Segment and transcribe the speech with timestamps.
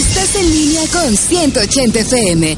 [0.00, 2.56] Estás en línea con 180 FM.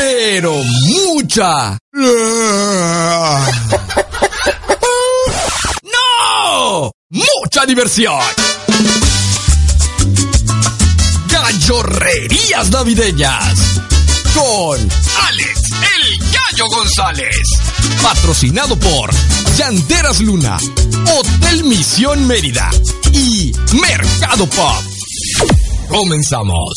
[0.03, 1.79] pero mucha.
[1.93, 3.47] ¡No!
[7.11, 8.21] ¡Mucha diversión!
[11.29, 13.81] Gallorrerías navideñas
[14.35, 14.77] con
[15.29, 17.37] Alex el Gallo González.
[18.03, 19.11] Patrocinado por
[19.57, 20.59] Llanteras Luna,
[21.17, 22.69] Hotel Misión Mérida
[23.13, 24.83] y Mercado Pop.
[25.89, 26.75] Comenzamos.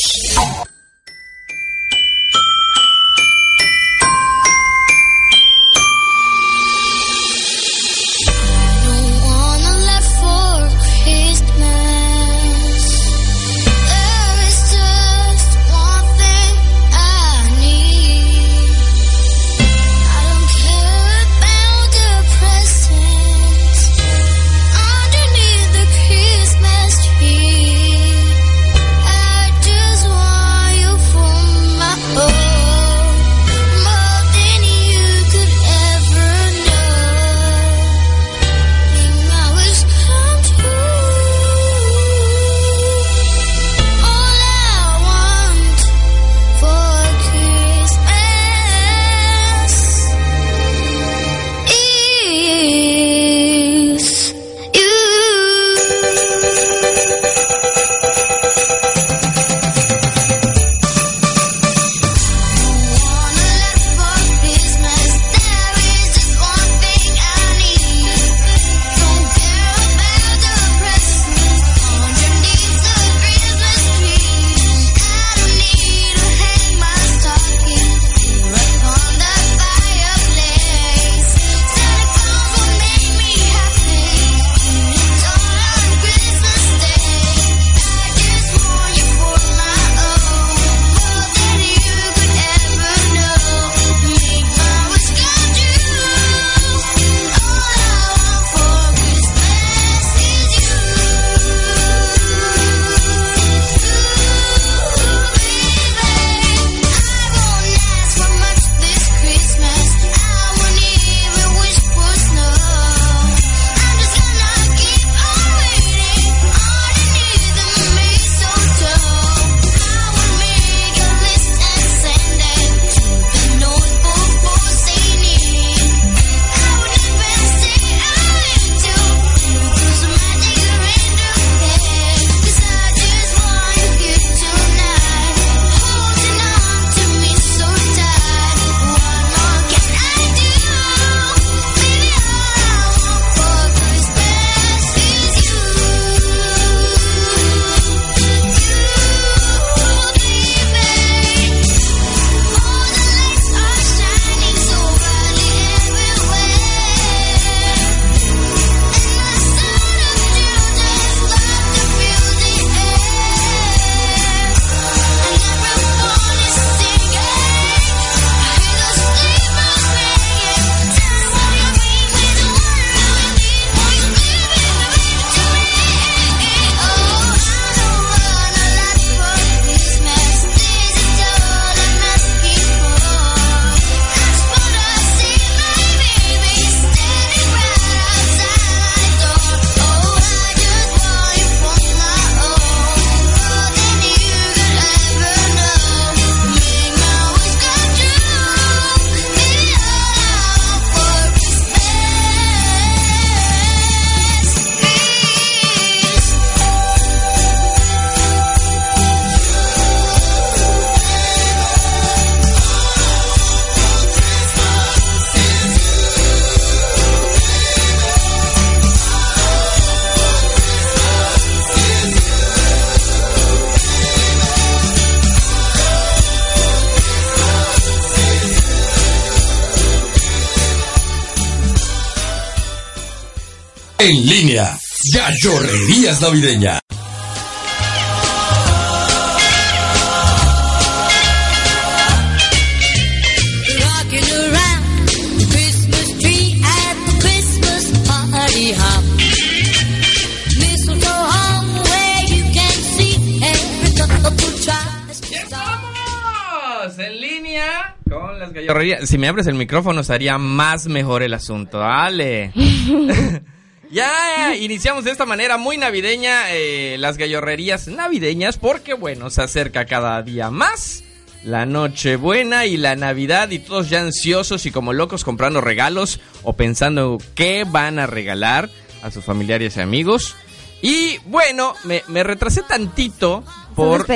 [257.19, 259.09] Línea con las gallorrerías.
[259.09, 261.79] Si me abres el micrófono, estaría más mejor el asunto.
[261.79, 262.51] Dale.
[263.91, 269.85] ya iniciamos de esta manera muy navideña eh, las gallorrerías navideñas porque, bueno, se acerca
[269.85, 271.03] cada día más
[271.45, 276.53] la Nochebuena y la Navidad y todos ya ansiosos y como locos comprando regalos o
[276.53, 278.69] pensando qué van a regalar
[279.03, 280.35] a sus familiares y amigos.
[280.81, 283.43] Y bueno, me, me retrasé tantito
[283.75, 284.07] por,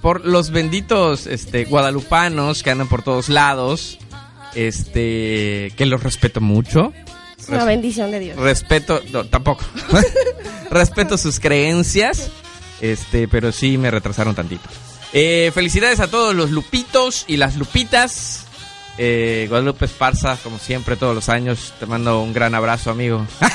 [0.00, 3.98] por los benditos este, guadalupanos que andan por todos lados.
[4.54, 6.94] Este, que los respeto mucho.
[7.46, 8.36] Es una bendición de Dios.
[8.36, 9.64] Respeto, no, tampoco.
[10.70, 12.30] respeto sus creencias.
[12.80, 14.68] Este, pero sí me retrasaron tantito.
[15.12, 18.42] Eh, felicidades a todos los lupitos y las lupitas.
[18.98, 21.72] Eh, Guadalupe Esparza, como siempre, todos los años.
[21.78, 23.24] Te mando un gran abrazo, amigo.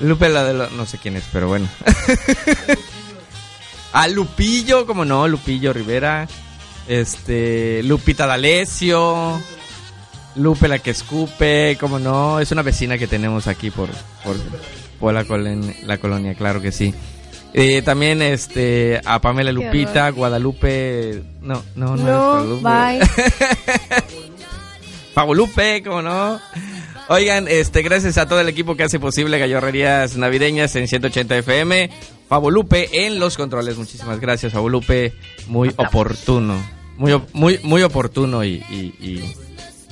[0.00, 1.68] Lupe la de lo- no sé quién es, pero bueno.
[3.92, 6.26] A Lupillo, como no, Lupillo Rivera.
[6.88, 9.40] Este, Lupita D'Alessio.
[10.36, 13.88] Lupe la que escupe, como no, es una vecina que tenemos aquí por,
[14.24, 14.36] por,
[14.98, 16.94] por la, colonia, la colonia, claro que sí.
[17.52, 22.98] Eh, también este a Pamela Lupita, Guadalupe, no, no, no, No, es Guadalupe.
[25.14, 25.34] bye.
[25.34, 26.40] Lupe, como no.
[27.08, 31.90] Oigan, este, gracias a todo el equipo que hace posible Gallorrerías Navideñas en 180 FM.
[32.50, 33.76] Lupe en los controles.
[33.76, 35.12] Muchísimas gracias, Lupe.
[35.46, 36.56] Muy oportuno.
[36.96, 39.34] Muy, muy, muy oportuno y, y, y,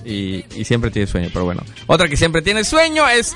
[0.05, 1.63] y- y siempre tiene sueño, pero bueno.
[1.87, 3.35] Otra que siempre tiene sueño es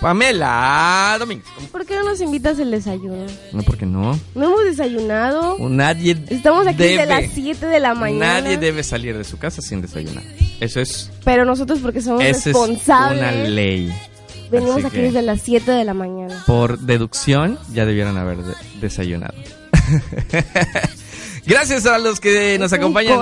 [0.00, 1.46] Pamela Domínguez.
[1.70, 3.24] ¿Por qué no nos invitas el desayuno?
[3.52, 4.18] No, porque no.
[4.34, 5.56] No hemos desayunado.
[5.60, 8.40] Nadie Estamos aquí debe, desde las 7 de la mañana.
[8.40, 10.24] Nadie debe salir de su casa sin desayunar.
[10.60, 13.20] Eso es, Pero nosotros porque somos esa es responsables.
[13.20, 13.92] una ley.
[14.50, 16.42] Venimos Así aquí que- desde las 7 de la mañana.
[16.46, 19.34] Por deducción, ya debieron haber de- desayunado.
[21.44, 23.18] Gracias a los que nos acompañan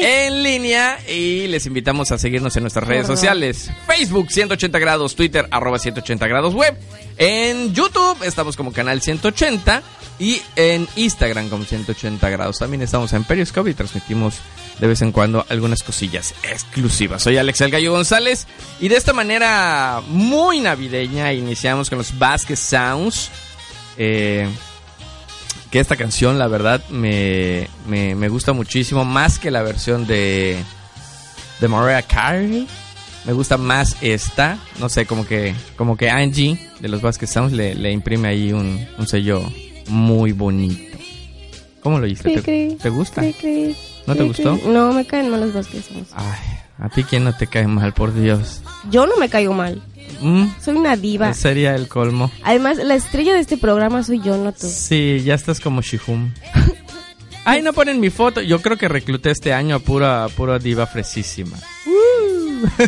[0.00, 3.70] en línea y les invitamos a seguirnos en nuestras redes sociales.
[3.86, 6.76] Facebook 180 grados, Twitter arroba 180 grados web.
[7.16, 9.82] En YouTube estamos como canal 180
[10.20, 12.58] y en Instagram como 180 grados.
[12.58, 14.36] También estamos en Periscope y transmitimos
[14.78, 17.22] de vez en cuando algunas cosillas exclusivas.
[17.22, 18.46] Soy Alex El Gallo González
[18.78, 23.30] y de esta manera muy navideña iniciamos con los Basket Sounds.
[23.96, 24.48] Eh,
[25.70, 30.56] que esta canción, la verdad, me, me, me gusta muchísimo, más que la versión de,
[31.60, 32.66] de Mariah Carey.
[33.24, 37.52] Me gusta más esta, no sé, como que, como que Angie de los Basket Sounds
[37.52, 39.42] le, le imprime ahí un, un sello
[39.88, 40.96] muy bonito.
[41.82, 42.06] ¿Cómo lo?
[42.06, 43.20] Cri, ¿Te, cri, te gusta?
[43.38, 43.76] cri,
[44.06, 44.58] ¿No te gustó?
[44.66, 45.88] No, me caen mal los Vázquez.
[46.14, 48.62] Ay, a ti quién no te cae mal, por Dios.
[48.90, 49.82] Yo no me caigo mal.
[50.20, 51.32] Mm, Soy una diva.
[51.34, 52.30] sería el colmo.
[52.42, 54.66] Además, la estrella de este programa soy yo, no tú.
[54.68, 56.32] Sí, ya estás como Shihum.
[57.44, 58.40] Ay, no ponen mi foto.
[58.42, 61.56] Yo creo que recluté este año a pura, pura diva fresísima.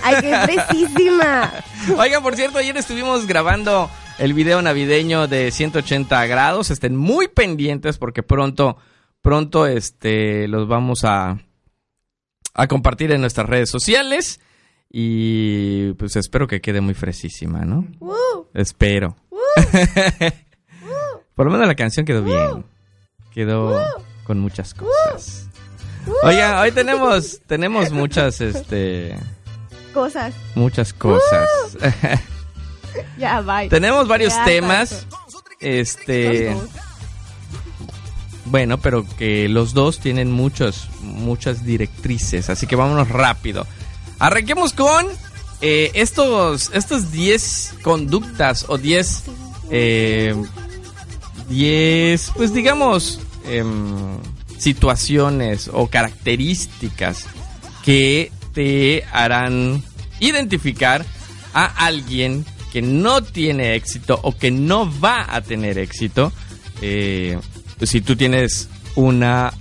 [0.02, 1.52] Ay, qué fresísima.
[1.98, 6.70] Oigan, por cierto, ayer estuvimos grabando el video navideño de 180 grados.
[6.70, 8.76] Estén muy pendientes porque pronto,
[9.22, 11.38] pronto, este, los vamos a,
[12.52, 14.40] a compartir en nuestras redes sociales.
[14.92, 17.87] Y pues espero que quede muy fresísima, ¿no?
[18.00, 19.16] Uh, Espero.
[21.35, 22.64] Por lo menos la canción quedó bien.
[23.32, 23.80] Quedó
[24.25, 25.49] con muchas cosas.
[26.25, 29.16] Oigan, hoy tenemos, tenemos muchas, este,
[29.94, 30.35] cosas.
[30.54, 31.49] muchas cosas.
[33.16, 33.68] Ya, bye.
[33.68, 35.06] tenemos varios Ya, temas.
[35.61, 36.56] Este,
[38.47, 43.64] bueno, pero que los dos tienen muchos, muchas directrices, así que vámonos rápido.
[44.20, 45.06] Arranquemos con
[45.62, 49.22] eh, estos, estos 10 conductas o 10,
[49.70, 50.34] eh,
[51.48, 54.18] 10, pues digamos, em,
[54.58, 57.24] situaciones o características
[57.82, 59.82] que te harán
[60.20, 61.04] identificar
[61.54, 66.30] a alguien que no tiene éxito o que no va a tener éxito.
[66.82, 67.38] Eh,
[67.82, 69.52] si tú tienes una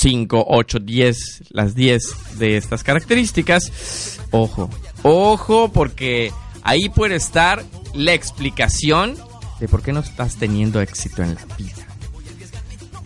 [0.00, 4.70] 5, 8, 10, las 10 de estas características, ojo,
[5.02, 9.16] ojo, porque ahí puede estar la explicación
[9.60, 11.86] de por qué no estás teniendo éxito en la vida.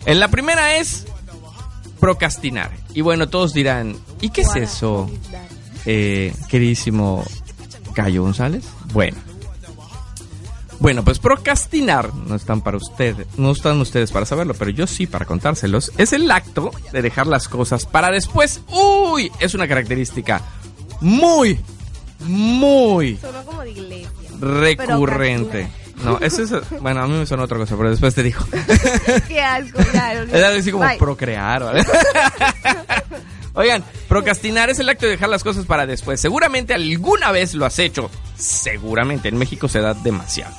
[0.05, 1.05] En la primera es
[1.99, 2.71] procrastinar.
[2.93, 5.11] Y bueno, todos dirán, ¿y qué es eso,
[5.85, 7.25] eh, queridísimo
[7.93, 8.63] Gallo González?
[8.93, 9.17] Bueno,
[10.79, 15.07] Bueno, pues procrastinar no están para ustedes, no están ustedes para saberlo, pero yo sí
[15.07, 15.91] para contárselos.
[15.97, 18.61] Es el acto de dejar las cosas para después.
[18.67, 20.41] Uy, es una característica
[21.01, 21.59] muy,
[22.19, 24.09] muy Sonó como de iglesia.
[24.39, 25.67] recurrente.
[26.03, 26.51] No, ese es,
[26.81, 28.41] bueno, a mí me sonó otra cosa, pero después te digo.
[29.29, 30.11] Qué asco, ya.
[30.23, 30.97] Es algo así como Bye.
[30.97, 31.63] procrear.
[31.63, 31.85] ¿vale?
[33.53, 36.19] Oigan, procrastinar es el acto de dejar las cosas para después.
[36.19, 38.11] Seguramente alguna vez lo has hecho.
[38.35, 39.29] Seguramente.
[39.29, 40.53] En México se da demasiado.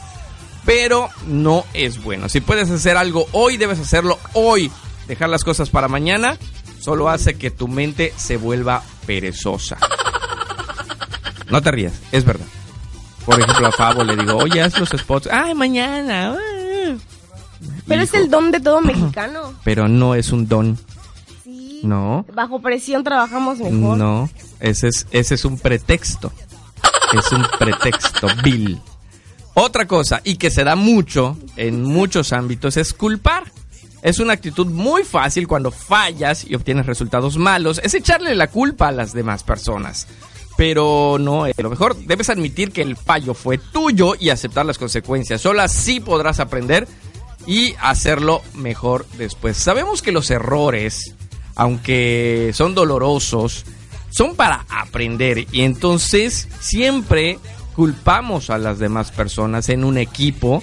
[0.67, 2.29] Pero no es bueno.
[2.29, 4.71] Si puedes hacer algo hoy, debes hacerlo hoy.
[5.09, 6.37] Dejar las cosas para mañana
[6.81, 9.79] solo hace que tu mente se vuelva perezosa.
[11.49, 12.47] No te rías, es verdad.
[13.25, 15.29] Por ejemplo, a Fabo le digo, oye, haz los spots.
[15.31, 16.33] Ay, mañana.
[16.37, 16.97] ah".
[17.87, 19.55] Pero es el don de todo mexicano.
[19.65, 20.77] Pero no es un don.
[21.45, 21.83] Sí.
[21.85, 22.25] No.
[22.35, 23.97] Bajo presión trabajamos mejor.
[23.97, 26.33] No, ese es, ese es un pretexto.
[27.17, 28.81] Es un pretexto vil.
[29.59, 33.45] Otra cosa, y que se da mucho en muchos ámbitos, es culpar.
[34.03, 38.89] Es una actitud muy fácil cuando fallas y obtienes resultados malos, es echarle la culpa
[38.89, 40.09] a las demás personas.
[40.59, 44.77] Pero no, eh, lo mejor debes admitir que el fallo fue tuyo y aceptar las
[44.77, 45.41] consecuencias.
[45.41, 46.87] Solo así podrás aprender
[47.47, 49.57] y hacerlo mejor después.
[49.57, 51.15] Sabemos que los errores,
[51.55, 53.65] aunque son dolorosos,
[54.11, 57.39] son para aprender y entonces siempre
[57.77, 60.63] culpamos a las demás personas en un equipo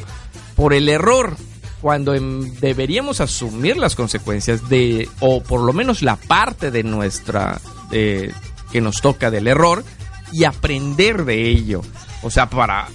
[0.55, 1.37] por el error
[1.79, 8.81] cuando deberíamos asumir las consecuencias de o por lo menos la parte de nuestra que
[8.81, 9.83] nos toca del error
[10.31, 11.81] y aprender de ello
[12.23, 12.87] o sea para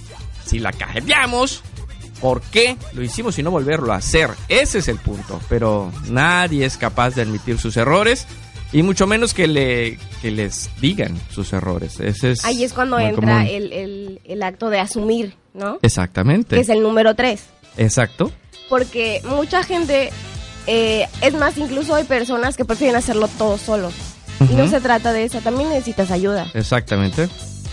[0.45, 1.63] si la cajeteamos
[2.19, 4.31] ¿Por qué lo hicimos y no volverlo a hacer?
[4.49, 5.39] Ese es el punto.
[5.47, 8.27] Pero nadie es capaz de admitir sus errores
[8.71, 11.99] y mucho menos que, le, que les digan sus errores.
[11.99, 15.79] Ese es Ahí es cuando entra el, el, el acto de asumir, ¿no?
[15.81, 16.55] Exactamente.
[16.55, 17.45] Que es el número tres.
[17.77, 18.31] Exacto.
[18.69, 20.11] Porque mucha gente,
[20.67, 23.93] eh, es más, incluso hay personas que prefieren hacerlo todo solos.
[24.41, 26.49] Y no se trata de eso, también necesitas ayuda.
[26.53, 27.27] Exactamente.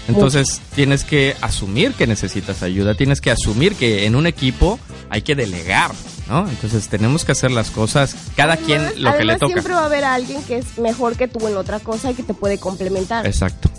[0.09, 5.23] Entonces tienes que asumir que necesitas ayuda, tienes que asumir que en un equipo hay
[5.23, 5.93] que delegar,
[6.29, 6.49] ¿no?
[6.49, 9.53] Entonces tenemos que hacer las cosas, cada Además- quien lo que le toca.
[9.53, 12.23] siempre va a haber alguien que es mejor que tú en otra cosa y que
[12.23, 13.27] te puede complementar.
[13.27, 13.71] Exacto.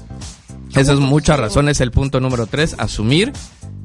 [0.76, 3.34] Esa es mucha razón, es el punto número tres, asumir.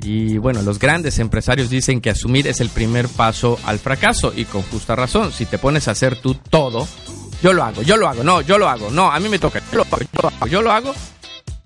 [0.02, 4.45] Y bueno, los grandes empresarios dicen que asumir es el primer paso al fracaso y
[4.47, 5.33] con justa razón.
[5.33, 6.88] Si te pones a hacer tú todo,
[7.40, 9.61] yo lo hago, yo lo hago, no, yo lo hago, no, a mí me toca,
[9.71, 10.95] yo lo hago, yo lo hago, yo lo hago,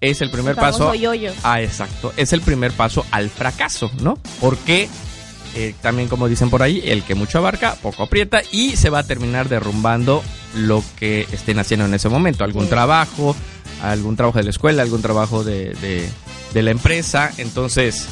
[0.03, 0.95] es el primer El famoso paso.
[0.95, 1.33] yo-yo.
[1.43, 4.19] Ah, exacto, es el primer paso al fracaso, ¿no?
[4.39, 4.89] Porque
[5.57, 9.01] eh, también como dicen por ahí, el que mucho abarca, poco aprieta y se va
[9.01, 10.23] a terminar derrumbando
[10.55, 12.71] lo que estén haciendo en ese momento, algún Sí.
[12.71, 13.35] trabajo,
[13.83, 16.09] algún trabajo de la escuela, algún trabajo de, de-
[16.55, 18.07] de la empresa, entonces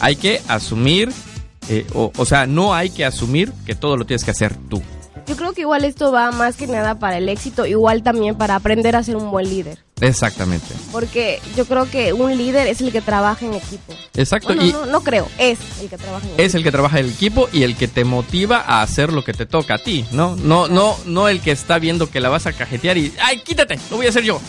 [0.00, 1.10] hay que asumir,
[1.68, 4.82] eh, o, o sea, no hay que asumir que todo lo tienes que hacer tú.
[5.26, 8.54] Yo creo que igual esto va más que nada para el éxito, igual también para
[8.56, 9.78] aprender a ser un buen líder.
[10.00, 10.66] Exactamente.
[10.92, 13.94] Porque yo creo que un líder es el que trabaja en equipo.
[14.14, 14.48] Exacto.
[14.48, 16.56] Bueno, y no, no creo, es el que trabaja en es equipo.
[16.58, 19.46] el que trabaja el equipo y el que te motiva a hacer lo que te
[19.46, 20.36] toca a ti, ¿no?
[20.36, 23.78] No, no, no el que está viendo que la vas a cajetear y ¡ay, quítate!
[23.90, 24.40] Lo voy a hacer yo.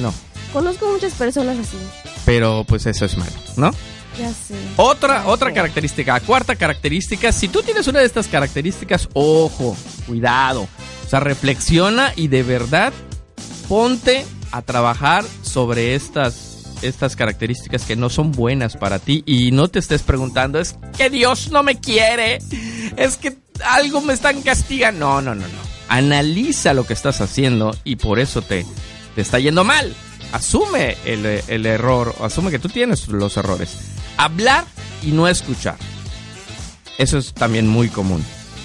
[0.00, 0.12] No.
[0.52, 1.76] Conozco muchas personas así.
[2.26, 3.70] Pero pues eso es malo, ¿no?
[4.18, 4.54] Ya sé.
[4.76, 5.54] Otra, Ya otra sé.
[5.54, 9.76] característica, cuarta característica, si tú tienes una de estas características, ojo,
[10.06, 10.68] cuidado.
[11.06, 12.92] O sea, reflexiona y de verdad
[13.68, 19.68] ponte a trabajar sobre estas, estas características que no son buenas para ti y no
[19.68, 22.38] te estés preguntando, es que Dios no me quiere,
[22.96, 25.00] es que algo me están castigando.
[25.00, 25.70] No, no, no, no.
[25.88, 28.64] Analiza lo que estás haciendo y por eso te,
[29.14, 29.94] te está yendo mal.
[30.32, 33.76] Asume el, el error, asume que tú tienes los errores.
[34.16, 34.64] Hablar
[35.02, 35.76] y no escuchar.
[36.98, 38.24] Eso es también muy común.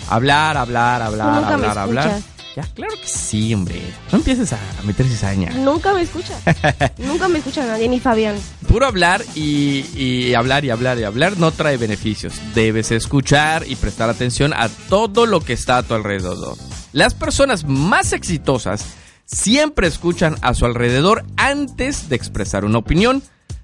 [0.09, 2.21] Hablar, hablar, hablar, hablar, hablar.
[2.55, 3.81] Ya, claro que sí, hombre.
[4.13, 5.49] No empieces a meter cizaña.
[5.51, 6.33] Nunca me escucha.
[6.97, 8.37] Nunca me escucha nadie, ni Fabián.
[8.69, 12.35] Puro hablar y, y hablar y hablar y hablar no trae beneficios.
[12.53, 16.57] Debes escuchar y prestar atención a todo lo que está a tu alrededor.
[16.93, 18.85] Las personas más exitosas
[19.25, 23.21] siempre escuchan a su alrededor antes de expresar una opinión.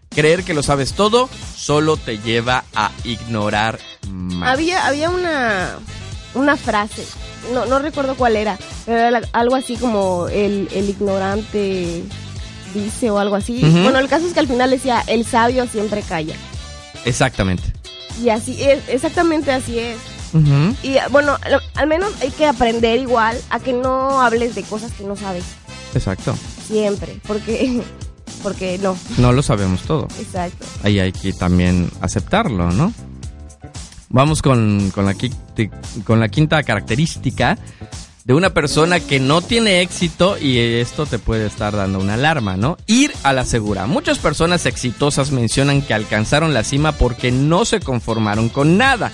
[0.09, 3.79] Creer que lo sabes todo solo te lleva a ignorar
[4.09, 4.51] más.
[4.51, 5.77] Había, había una,
[6.33, 7.05] una frase,
[7.53, 12.03] no, no recuerdo cuál era, pero era algo así como el, el ignorante
[12.73, 13.59] dice o algo así.
[13.61, 16.35] Bueno, el caso es que al final decía, el sabio siempre calla.
[17.05, 17.63] Exactamente.
[18.23, 19.97] Y así es, exactamente así es.
[20.83, 21.37] Y bueno,
[21.75, 25.43] al menos hay que aprender igual a que no hables de cosas que no sabes.
[25.93, 26.33] Exacto.
[26.67, 27.81] Siempre, porque,
[28.43, 30.07] porque no, No lo sabemos todo.
[30.19, 30.65] exacto.
[30.83, 32.93] Ahí hay que también aceptarlo, ¿no?
[34.11, 35.15] Vamos con, con la,
[36.07, 37.57] la quinta característica
[38.25, 42.57] de una persona que no tiene éxito y esto te puede estar dando una alarma,
[42.57, 42.77] ¿no?
[42.87, 43.87] Ir a la segura.
[43.87, 49.11] Muchas personas exitosas mencionan que alcanzaron la cima porque no se conformaron con nada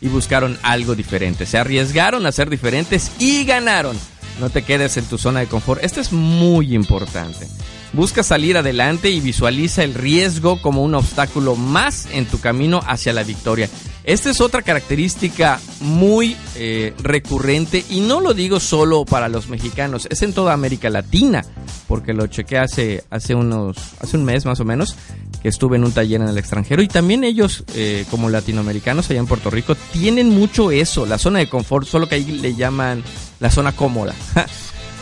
[0.00, 1.46] y buscaron algo diferente.
[1.46, 3.96] Se arriesgaron a ser diferentes y ganaron.
[4.40, 5.82] No te quedes en tu zona de confort.
[5.84, 7.46] Esto es muy importante.
[7.92, 13.12] Busca salir adelante y visualiza el riesgo como un obstáculo más en tu camino hacia
[13.12, 13.68] la victoria.
[14.04, 20.06] Esta es otra característica muy eh, recurrente y no lo digo solo para los mexicanos,
[20.10, 21.44] es en toda América Latina,
[21.86, 24.96] porque lo chequé hace, hace, unos, hace un mes más o menos,
[25.42, 29.20] que estuve en un taller en el extranjero y también ellos, eh, como latinoamericanos allá
[29.20, 33.02] en Puerto Rico, tienen mucho eso, la zona de confort, solo que ahí le llaman
[33.38, 34.14] la zona cómoda.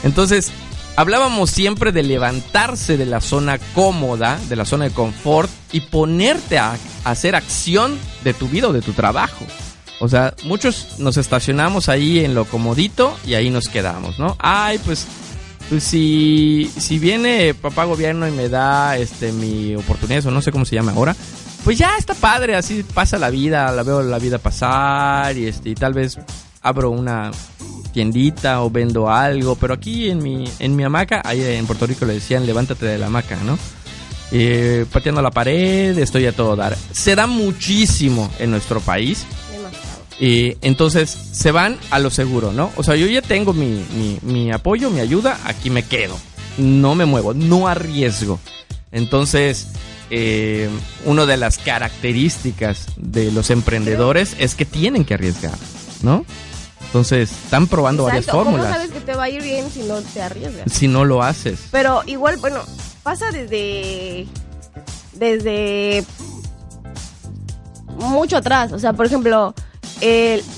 [0.05, 0.53] Entonces,
[0.99, 6.59] hablábamos siempre de levantarse de la zona cómoda, de la zona de confort y ponerte
[6.59, 9.47] a, hacer acción de tu vida o de tu trabajo.
[10.01, 14.37] O sea, muchos nos estacionamos ahí en lo comodito y ahí nos quedamos, ¿no?
[14.41, 15.07] Ay, pues,
[15.69, 20.51] pues si, si viene papá gobierno y me da este mi oportunidad, o no sé
[20.51, 21.15] cómo se llama ahora,
[21.63, 25.71] pues ya está padre, así pasa la vida, la veo la vida pasar y este,
[25.71, 26.19] y tal vez
[26.69, 27.31] abro una
[27.93, 32.05] tiendita o vendo algo, pero aquí en mi, en mi hamaca, ahí en Puerto Rico
[32.05, 33.59] le decían levántate de la hamaca, ¿no?
[34.31, 36.77] Eh, pateando la pared, estoy a todo dar.
[36.93, 39.25] Se da muchísimo en nuestro país.
[39.51, 40.03] Demasiado.
[40.21, 42.71] Y entonces se van a lo seguro, ¿no?
[42.77, 46.19] O sea, yo ya tengo mi, mi, mi apoyo, mi ayuda, aquí me quedo.
[46.59, 48.39] No me muevo, no arriesgo.
[48.93, 49.69] Entonces,
[50.11, 50.69] eh,
[51.05, 55.57] una de las características de los emprendedores es que tienen que arriesgar,
[56.03, 56.25] ¿no?
[56.89, 58.39] Entonces, están probando varias Exacto.
[58.45, 58.75] ¿Cómo fórmulas.
[58.75, 60.73] sabes que te va a ir bien si no te arriesgas?
[60.73, 61.61] Si no lo haces.
[61.71, 62.61] Pero igual, bueno,
[63.03, 64.27] pasa desde.
[65.13, 66.05] Desde.
[67.99, 68.73] Mucho atrás.
[68.73, 69.55] O sea, por ejemplo,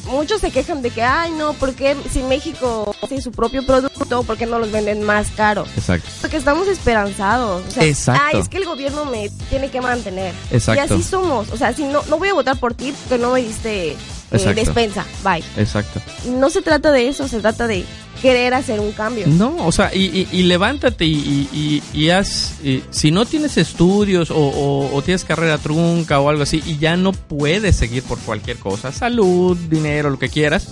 [0.07, 4.37] muchos se quejan de que, ay, no, porque si México hace su propio producto, ¿por
[4.37, 5.65] qué no los venden más caro?
[5.77, 6.09] Exacto.
[6.21, 7.67] Porque estamos esperanzados.
[7.67, 8.23] O sea, Exacto.
[8.25, 10.35] Ay, es que el gobierno me tiene que mantener.
[10.51, 10.95] Exacto.
[10.95, 11.51] Y así somos.
[11.51, 13.97] O sea, si no, no voy a votar por ti porque no me diste
[14.33, 15.05] eh, despensa.
[15.25, 15.43] Bye.
[15.57, 16.01] Exacto.
[16.39, 17.85] No se trata de eso, se trata de
[18.23, 19.27] querer hacer un cambio.
[19.27, 22.55] No, o sea, y, y- y levántate y, y- haz,
[22.91, 26.97] si no tienes estudios o, o- o tienes carrera trunca o algo así y ya
[26.97, 30.69] no puedes seguir por cualquier cosa, salud, dinero, lo que quieras,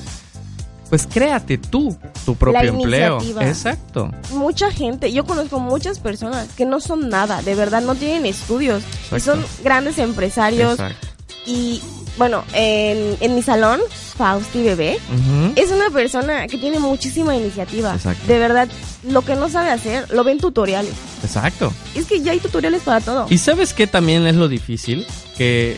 [0.90, 3.18] pues créate tú tu propio La empleo.
[3.40, 4.10] Exacto.
[4.32, 8.82] mucha gente, yo conozco muchas personas que no son nada, de verdad no tienen estudios,
[9.16, 11.06] y son grandes empresarios Exacto.
[11.46, 11.80] y
[12.18, 13.80] bueno, en, en mi salón,
[14.16, 15.52] Fausti Bebé, Ujú.
[15.56, 17.94] es una persona que tiene muchísima iniciativa.
[17.94, 18.26] Exacto.
[18.26, 18.68] De verdad,
[19.04, 20.92] lo que no sabe hacer, lo ve en tutoriales.
[21.22, 21.72] Exacto.
[21.94, 23.26] Es que ya hay tutoriales para todo.
[23.30, 25.06] Y sabes qué también es lo difícil?
[25.36, 25.76] Que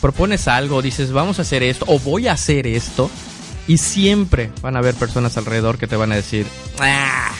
[0.00, 3.10] propones algo, dices, vamos a hacer esto o voy a hacer esto.
[3.68, 6.46] Y siempre van a haber personas alrededor que te van a decir,
[6.80, 7.30] ah,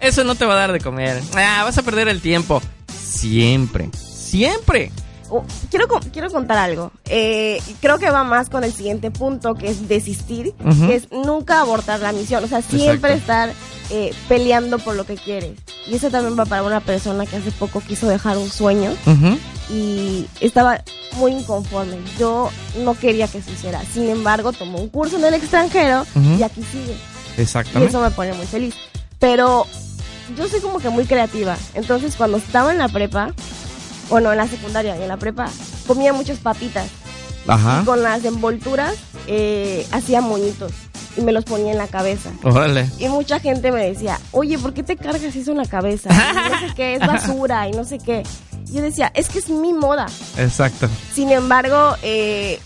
[0.00, 2.62] eso no te va a dar de comer, ah, vas a perder el tiempo.
[3.02, 4.92] Siempre, siempre.
[5.30, 6.90] Oh, quiero, quiero contar algo.
[7.06, 10.54] Eh, creo que va más con el siguiente punto, que es desistir,
[10.86, 12.42] que es nunca abortar la misión.
[12.44, 13.16] O sea, siempre Exacto.
[13.16, 13.52] estar
[13.90, 15.52] eh, peleando por lo que quieres.
[15.86, 18.90] Y eso también va para una persona que hace poco quiso dejar un sueño
[19.70, 20.82] y estaba
[21.16, 21.96] muy inconforme.
[22.18, 22.50] Yo
[22.84, 23.82] no quería que se hiciera.
[23.92, 26.36] Sin embargo, tomó un curso en el extranjero Ujú.
[26.38, 26.96] y aquí sigue.
[27.36, 27.88] Y Exactamente.
[27.90, 28.74] eso me pone muy feliz.
[29.18, 29.66] Pero
[30.36, 31.56] yo soy como que muy creativa.
[31.74, 33.32] Entonces, cuando estaba en la prepa,
[34.08, 35.48] bueno, en la secundaria y en la prepa,
[35.86, 36.88] comía muchas papitas.
[37.46, 37.80] Ajá.
[37.82, 38.94] Y con las envolturas
[39.26, 40.72] eh, hacía moñitos
[41.16, 42.30] y me los ponía en la cabeza.
[42.42, 42.90] Órale.
[42.98, 46.10] Y mucha gente me decía, oye, ¿por qué te cargas eso en la cabeza?
[46.10, 48.22] Y no sé qué, es basura y no sé qué.
[48.66, 50.06] Yo decía, es que es mi moda.
[50.36, 50.88] Exacto.
[51.14, 52.60] Sin embargo, eh,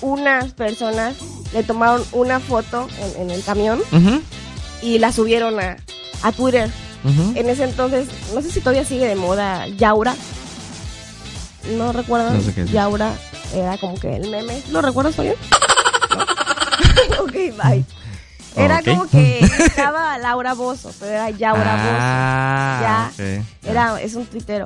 [0.00, 1.16] unas personas
[1.52, 2.86] le tomaron una foto
[3.16, 3.80] en, en el camión
[4.82, 5.76] y la subieron a,
[6.22, 6.70] a Twitter.
[7.02, 7.32] Ujú.
[7.34, 10.14] En ese entonces, no sé si todavía sigue de moda Yaura.
[11.76, 12.30] No recuerdo.
[12.32, 12.70] No sé qué es.
[12.70, 13.12] Yaura
[13.54, 14.62] era como que el meme.
[14.70, 15.34] ¿Lo recuerdas, Fabián?
[16.10, 17.22] ¿No?
[17.24, 17.84] ok, bye.
[18.56, 23.10] Era como que estaba Laura Bozo, pero era Yaura Ah, Ya.
[23.12, 23.38] ok.
[23.62, 23.70] Bozo.
[23.70, 24.64] Era, es un tuitero.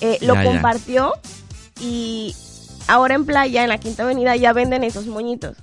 [0.00, 0.50] Eh, lo Ya, ya.
[0.52, 1.12] compartió
[1.80, 2.34] y
[2.86, 5.56] ahora en playa, en la Quinta Avenida, ya venden esos moñitos.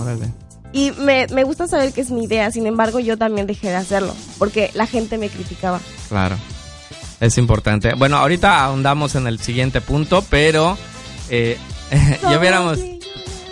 [0.00, 0.28] Órale.
[0.72, 3.76] Y me, me gusta saber que es mi idea, sin embargo yo también dejé de
[3.76, 5.80] hacerlo, porque la gente me criticaba.
[6.08, 6.36] Claro.
[7.20, 7.94] Es importante.
[7.94, 10.76] Bueno, ahorita ahondamos en el siguiente punto, pero
[11.30, 11.58] eh,
[12.22, 12.78] ya viéramos.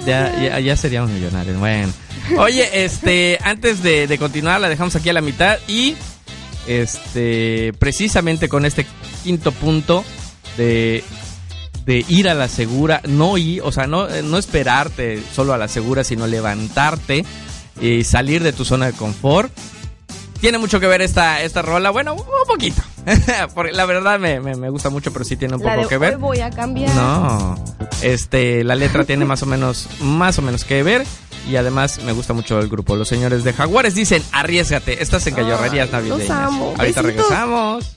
[0.07, 1.59] Ya, ya, ya seríamos millonarios.
[1.59, 1.93] Bueno.
[2.39, 5.95] Oye, este, antes de, de continuar, la dejamos aquí a la mitad y
[6.67, 8.87] este, precisamente con este
[9.23, 10.05] quinto punto
[10.57, 11.05] de
[11.85, 15.69] de ir a la segura, no ir, o sea, no, no esperarte solo a la
[15.69, 17.25] segura, sino levantarte
[17.81, 19.53] y salir de tu zona de confort.
[20.41, 22.83] Tiene mucho que ver esta, esta rola, bueno, un poquito.
[23.55, 25.89] Porque la verdad me, me- me gusta mucho, pero sí tiene un La poco de
[25.89, 26.15] que ver.
[26.15, 26.95] hoy voy a cambiar.
[26.95, 27.55] No,
[28.03, 31.05] este, la letra tiene más o menos, más o menos que ver.
[31.49, 32.95] Y además me gusta mucho el grupo.
[32.95, 35.03] Los señores de Jaguares dicen, arriesgate.
[35.03, 36.31] Estás en Callorrerías los Navideñas.
[36.31, 36.67] amo.
[36.79, 37.05] Ahorita Besitos.
[37.05, 37.97] regresamos.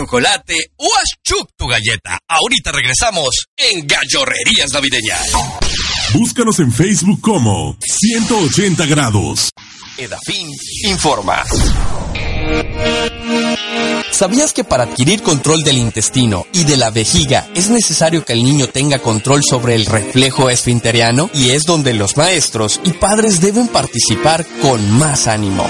[0.00, 2.18] Chocolate o haz chuc tu galleta.
[2.26, 5.30] Ahorita regresamos en Gallorrerías Navideñas.
[6.14, 9.50] Búscanos en Facebook como 180 grados.
[9.98, 10.48] Edafin
[10.84, 11.44] informa.
[14.10, 18.42] ¿Sabías que para adquirir control del intestino y de la vejiga es necesario que el
[18.42, 21.28] niño tenga control sobre el reflejo esfinteriano?
[21.34, 25.68] Y es donde los maestros y padres deben participar con más ánimo.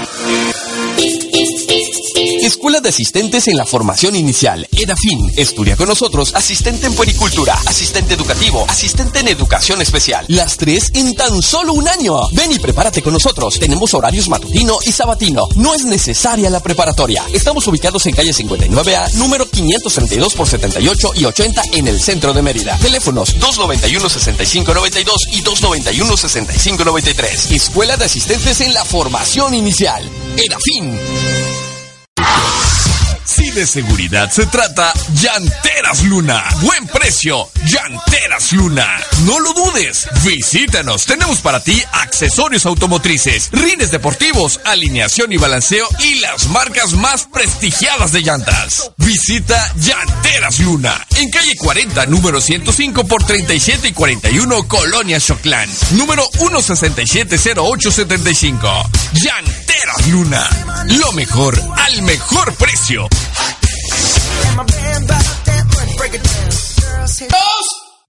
[2.41, 5.31] Escuela de Asistentes en la Formación Inicial, EDAFIN.
[5.37, 10.25] Estudia con nosotros asistente en puericultura, asistente educativo, asistente en educación especial.
[10.27, 12.19] Las tres en tan solo un año.
[12.31, 13.59] Ven y prepárate con nosotros.
[13.59, 15.47] Tenemos horarios matutino y sabatino.
[15.55, 17.23] No es necesaria la preparatoria.
[17.31, 22.41] Estamos ubicados en calle 59A, número 532 por 78 y 80 en el centro de
[22.41, 22.75] Mérida.
[22.79, 27.51] Teléfonos 291-6592 y 291-6593.
[27.51, 30.09] Escuela de Asistentes en la Formación Inicial.
[30.37, 31.50] EDAFIN.
[33.25, 36.43] Si de seguridad se trata, Llanteras Luna.
[36.61, 38.85] Buen precio, Llanteras Luna.
[39.25, 41.05] No lo dudes, visítanos.
[41.05, 48.11] Tenemos para ti accesorios automotrices, rines deportivos, alineación y balanceo y las marcas más prestigiadas
[48.11, 48.91] de llantas.
[48.97, 55.69] Visita Llanteras Luna en calle 40, número 105 por 37 y 41, Colonia Choclán.
[55.91, 58.89] Número 1670875.
[59.13, 59.60] Llanteras
[60.11, 60.47] Luna.
[60.85, 63.07] Lo mejor al mejor precio.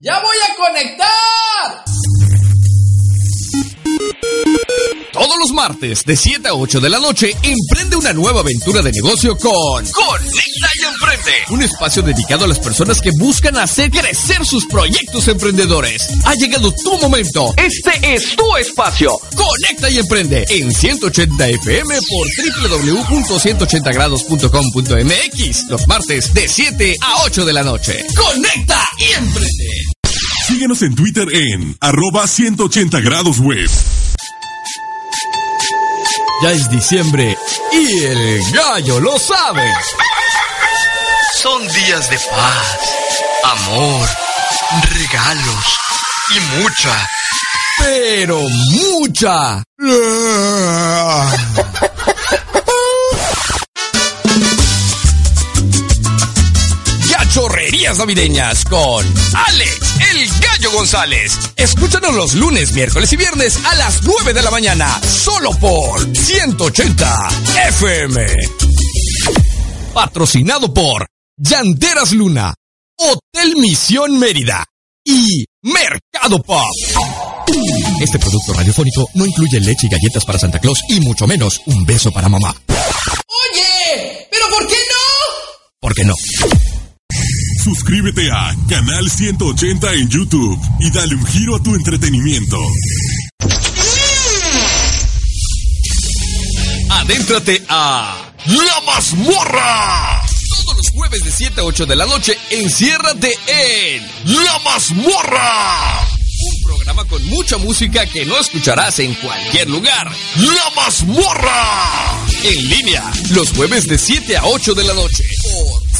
[0.01, 2.22] ¡Ya voy a conectar!
[5.13, 8.91] Todos los martes de 7 a 8 de la noche, emprende una nueva aventura de
[8.91, 11.33] negocio con Conecta y Emprende.
[11.51, 16.09] Un espacio dedicado a las personas que buscan hacer crecer sus proyectos emprendedores.
[16.25, 17.53] Ha llegado tu momento.
[17.59, 19.11] Este es tu espacio.
[19.37, 22.27] Conecta y Emprende en 180 FM por
[22.71, 25.69] www.180grados.com.mx.
[25.69, 28.07] Los martes de 7 a 8 de la noche.
[28.17, 29.83] Conecta y Emprende.
[30.49, 33.69] Síguenos en Twitter en arroba 180 grados web.
[36.43, 37.39] Ya es diciembre
[37.73, 39.65] y el gallo lo sabe.
[41.41, 42.79] Son días de paz,
[43.45, 44.09] amor,
[44.91, 45.65] regalos
[46.35, 47.09] y mucha,
[47.79, 49.63] Pero mucha.
[57.09, 59.05] Gachorrerías navideñas con
[59.47, 59.92] Alex,
[60.63, 61.39] gallo González.
[61.57, 67.29] Escúchanos los lunes, miércoles y viernes a las 9 de la mañana, solo por 180
[67.69, 68.27] FM.
[69.93, 72.55] Patrocinado por Llanteras Luna,
[72.97, 74.65] Hotel Misión Mérida
[75.05, 76.63] y Mercado Pop.
[78.01, 81.85] Este producto radiofónico no incluye leche y galletas para Santa Claus y mucho menos un
[81.85, 82.55] beso para mamá.
[82.69, 85.73] Oye, pero ¿por qué no?
[85.81, 86.15] ¿Por qué no?
[87.63, 92.59] Suscríbete a Canal 180 en YouTube y dale un giro a tu entretenimiento.
[96.91, 100.23] Adéntrate a La Mazmorra.
[100.65, 106.09] Todos los jueves de 7 a 8 de la noche, enciérrate en La Mazmorra.
[106.45, 110.11] Un programa con mucha música que no escucharás en cualquier lugar.
[110.37, 112.27] La Mazmorra.
[112.43, 115.23] En línea, los jueves de 7 a 8 de la noche.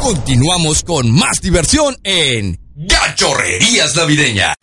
[0.00, 4.54] Continuamos con más diversión en Gachorrerías Navideña.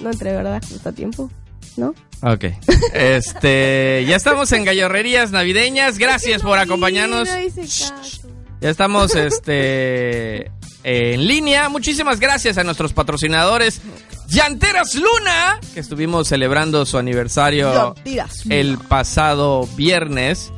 [0.00, 0.62] No entré, ¿verdad?
[0.68, 1.30] Justo a tiempo.
[1.76, 1.94] ¿No?
[2.22, 2.44] Ok.
[2.92, 5.98] Este, ya estamos en Gallorrerías Navideñas.
[5.98, 7.28] Gracias por acompañarnos.
[8.60, 10.50] Ya estamos este
[10.82, 11.68] en línea.
[11.68, 13.80] Muchísimas gracias a nuestros patrocinadores
[14.28, 17.94] Llanteras Luna, que estuvimos celebrando su aniversario
[18.50, 20.52] el pasado viernes.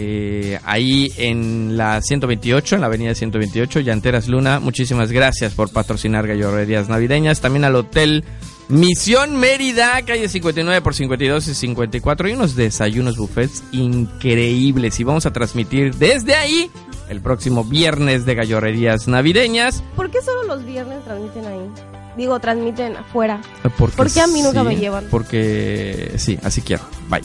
[0.00, 4.60] Eh, ahí en la 128, en la avenida 128, Llanteras Luna.
[4.60, 7.40] Muchísimas gracias por patrocinar Gallorrerías Navideñas.
[7.40, 8.24] También al Hotel
[8.68, 12.28] Misión Mérida, calle 59 por 52 y 54.
[12.28, 15.00] Y unos desayunos buffets increíbles.
[15.00, 16.70] Y vamos a transmitir desde ahí
[17.08, 19.82] el próximo viernes de Gallorrerías Navideñas.
[19.96, 21.68] ¿Por qué solo los viernes transmiten ahí?
[22.16, 23.40] Digo, transmiten afuera.
[23.76, 25.06] Porque ¿Por qué a mí nunca me llevan?
[25.10, 26.84] Porque sí, así quiero.
[27.08, 27.22] Bye.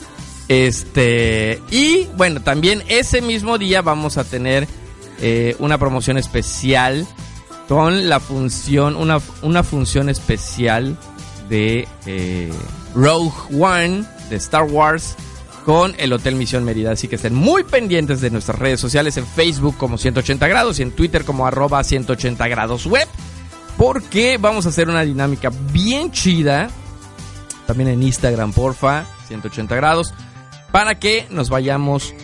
[0.48, 4.68] Este, y bueno, también ese mismo día vamos a tener
[5.20, 7.06] eh, una promoción especial
[7.68, 10.98] con la función, una, una función especial
[11.48, 12.52] de eh,
[12.94, 15.16] Rogue One de Star Wars
[15.64, 16.92] con el Hotel Misión Mérida.
[16.92, 20.82] Así que estén muy pendientes de nuestras redes sociales en Facebook como 180 grados y
[20.82, 23.08] en Twitter como arroba 180 grados web.
[23.78, 26.68] Porque vamos a hacer una dinámica bien chida.
[27.66, 30.12] También en Instagram, porfa, 180 grados.
[30.74, 32.14] Para que nos vayamos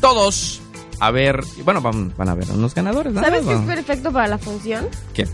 [0.00, 0.60] todos
[1.00, 3.12] a ver, bueno, van, van a ver unos ganadores.
[3.12, 4.86] ¿Sabes qué es perfecto para la función?
[5.12, 5.26] ¿Qué?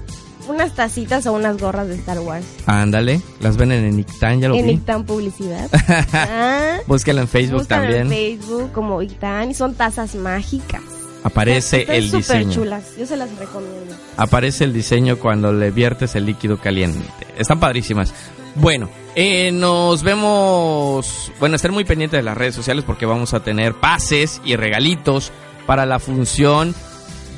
[0.49, 2.47] Unas tacitas o unas gorras de Star Wars.
[2.65, 4.73] Ándale, las ven en Ictan, ya lo en vi.
[4.73, 5.69] Ictan Publicidad.
[6.15, 8.05] ah, Búsquenlo en Facebook también.
[8.05, 10.81] en Facebook como Ictan y son tazas mágicas.
[11.23, 12.51] Aparece el súper diseño.
[12.51, 12.97] chulas.
[12.99, 13.95] Yo se las recomiendo.
[14.17, 17.05] Aparece el diseño cuando le viertes el líquido caliente.
[17.37, 18.15] Están padrísimas.
[18.57, 21.33] Bueno, eh, nos vemos.
[21.41, 25.33] Bueno, estén muy pendientes de las redes sociales porque vamos a tener pases y regalitos
[25.67, 26.75] para la función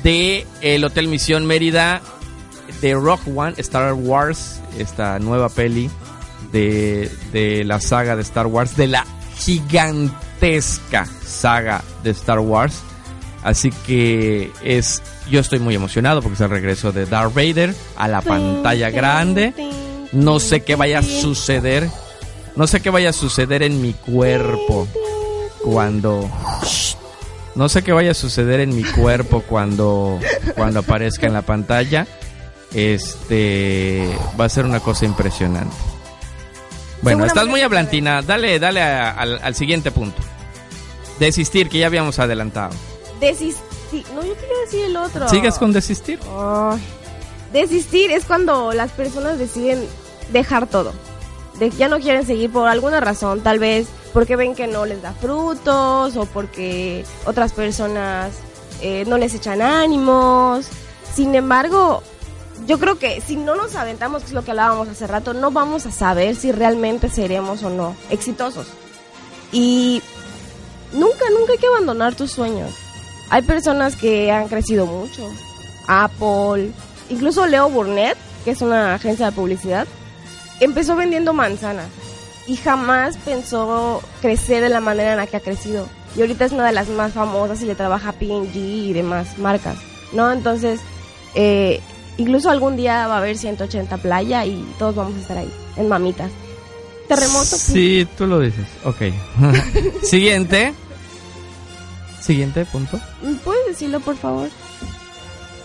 [0.03, 2.01] de el Hotel Misión Mérida
[2.81, 5.89] de Rock One Star Wars, esta nueva peli
[6.51, 9.05] de, de la saga de Star Wars, de la
[9.37, 12.81] gigantesca saga de Star Wars.
[13.43, 15.01] Así que es,
[15.31, 19.53] yo estoy muy emocionado porque es el regreso de Darth Vader a la pantalla grande.
[20.17, 21.89] No sé qué vaya a suceder.
[22.55, 24.87] No sé qué vaya a suceder en mi cuerpo
[25.63, 26.27] cuando.
[27.55, 30.19] No sé qué vaya a suceder en mi cuerpo cuando
[30.55, 32.07] cuando aparezca en la pantalla.
[32.73, 35.75] Este va a ser una cosa impresionante.
[37.03, 38.21] Bueno, estás muy hablantina.
[38.23, 40.21] Dale, dale a- al, al siguiente punto.
[41.19, 42.73] Desistir, que ya habíamos adelantado.
[43.19, 44.03] Desistir.
[44.15, 45.29] No, yo quería decir el otro.
[45.29, 46.19] ¿Sigues con desistir?
[47.53, 49.85] Desistir es cuando las personas deciden
[50.31, 50.93] dejar todo.
[51.59, 55.01] De- ya no quieren seguir por alguna razón, tal vez porque ven que no les
[55.01, 58.31] da frutos o porque otras personas
[58.81, 60.67] eh, no les echan ánimos.
[61.13, 62.03] Sin embargo,
[62.67, 65.51] yo creo que si no nos aventamos, que es lo que hablábamos hace rato, no
[65.51, 68.67] vamos a saber si realmente seremos o no exitosos.
[69.51, 70.01] Y
[70.93, 72.71] nunca, nunca hay que abandonar tus sueños.
[73.29, 75.27] Hay personas que han crecido mucho.
[75.87, 76.71] Apple,
[77.09, 79.87] incluso Leo Burnett, que es una agencia de publicidad,
[80.59, 81.87] empezó vendiendo manzanas
[82.47, 85.87] y jamás pensó crecer de la manera en la que ha crecido.
[86.15, 89.37] Y ahorita es una de las más famosas y le trabaja a P&G y demás
[89.37, 89.77] marcas,
[90.13, 90.31] ¿no?
[90.31, 90.79] Entonces,
[91.35, 91.81] eh,
[92.17, 95.87] incluso algún día va a haber 180 playa y todos vamos a estar ahí, en
[95.89, 96.31] mamitas.
[97.07, 97.45] Terremoto.
[97.45, 98.67] Sí, tú lo dices.
[98.83, 99.01] Ok.
[100.03, 100.73] Siguiente.
[102.19, 102.99] Siguiente punto.
[103.43, 104.49] ¿Puedes decirlo, por favor?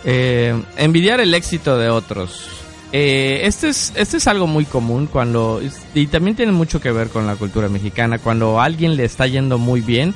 [0.04, 2.61] Eh, envidiar el éxito de otros.
[2.92, 5.60] Eh, este, es, este es algo muy común cuando...
[5.94, 8.18] Y también tiene mucho que ver con la cultura mexicana.
[8.18, 10.14] Cuando a alguien le está yendo muy bien,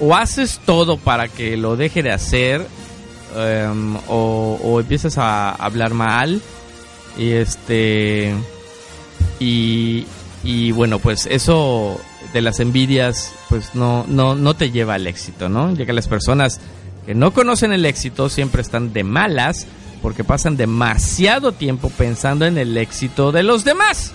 [0.00, 2.66] o haces todo para que lo deje de hacer,
[3.36, 6.40] em, o, o empiezas a hablar mal,
[7.18, 8.34] y este...
[9.38, 10.06] Y,
[10.42, 12.00] y bueno, pues eso
[12.32, 15.74] de las envidias, pues no, no, no te lleva al éxito, ¿no?
[15.74, 16.60] Ya que las personas
[17.06, 19.66] que no conocen el éxito siempre están de malas
[19.98, 24.12] porque pasan demasiado tiempo pensando en el éxito de los demás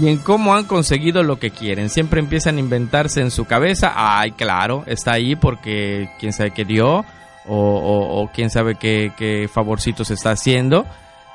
[0.00, 1.88] y en cómo han conseguido lo que quieren.
[1.88, 6.64] Siempre empiezan a inventarse en su cabeza, ay, claro, está ahí porque quién sabe qué
[6.64, 7.04] dio
[7.46, 10.86] o, quién sabe qué, qué favorcito se está haciendo.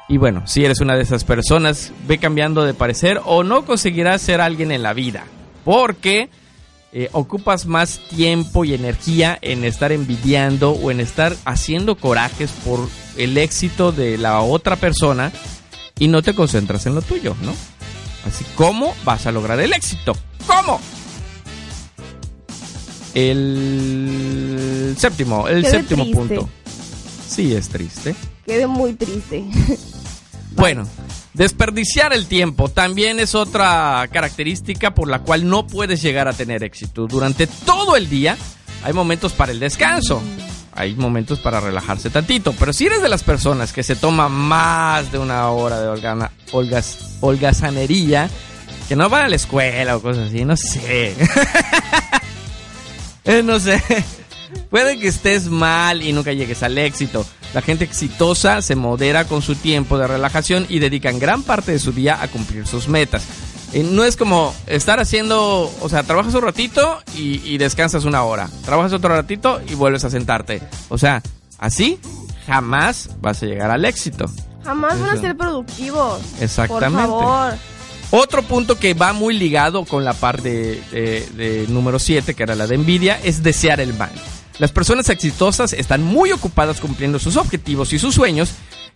[0.07, 4.21] Y bueno, si eres una de esas personas, ve cambiando de parecer o no conseguirás
[4.21, 5.25] ser alguien en la vida.
[5.63, 6.29] Porque
[6.91, 12.87] eh, ocupas más tiempo y energía en estar envidiando o en estar haciendo corajes por
[13.17, 15.31] el éxito de la otra persona
[15.99, 17.53] y no te concentras en lo tuyo, ¿no?
[18.25, 20.15] Así, ¿cómo vas a lograr el éxito?
[20.47, 20.79] ¿Cómo?
[23.13, 26.19] El séptimo, el Quedé séptimo triste.
[26.19, 26.49] punto.
[27.27, 28.15] Sí, es triste.
[28.45, 29.43] Quedé muy triste.
[30.55, 30.87] Bueno,
[31.39, 36.63] desperdiciar el tiempo también es otra característica por la cual no puedes llegar a tener
[36.63, 37.07] éxito.
[37.07, 38.37] Durante todo el día
[38.83, 40.21] hay momentos para el descanso,
[40.75, 45.11] hay momentos para relajarse tantito, pero si eres de las personas que se toma más
[45.11, 46.31] de una hora de holgana-
[47.21, 48.29] holgazanería,
[48.89, 51.15] que no van a la escuela o cosas así, no sé.
[53.25, 53.79] Eh, no sé.
[54.71, 57.23] Puede que estés mal y nunca llegues al éxito.
[57.53, 61.79] La gente exitosa se modera con su tiempo de relajación y dedican gran parte de
[61.79, 63.23] su día a cumplir sus metas.
[63.73, 68.23] Eh, no es como estar haciendo, o sea, trabajas un ratito y, y descansas una
[68.23, 68.49] hora.
[68.65, 70.61] Trabajas otro ratito y vuelves a sentarte.
[70.89, 71.21] O sea,
[71.57, 71.99] así
[72.45, 74.25] jamás vas a llegar al éxito.
[74.63, 76.19] Jamás van a ser productivos.
[76.39, 77.07] Exactamente.
[77.07, 77.53] Por favor.
[78.11, 82.55] Otro punto que va muy ligado con la parte de, de número 7, que era
[82.55, 84.11] la de envidia, es desear el mal.
[84.59, 88.51] Las personas exitosas están muy ocupadas cumpliendo sus objetivos y sus sueños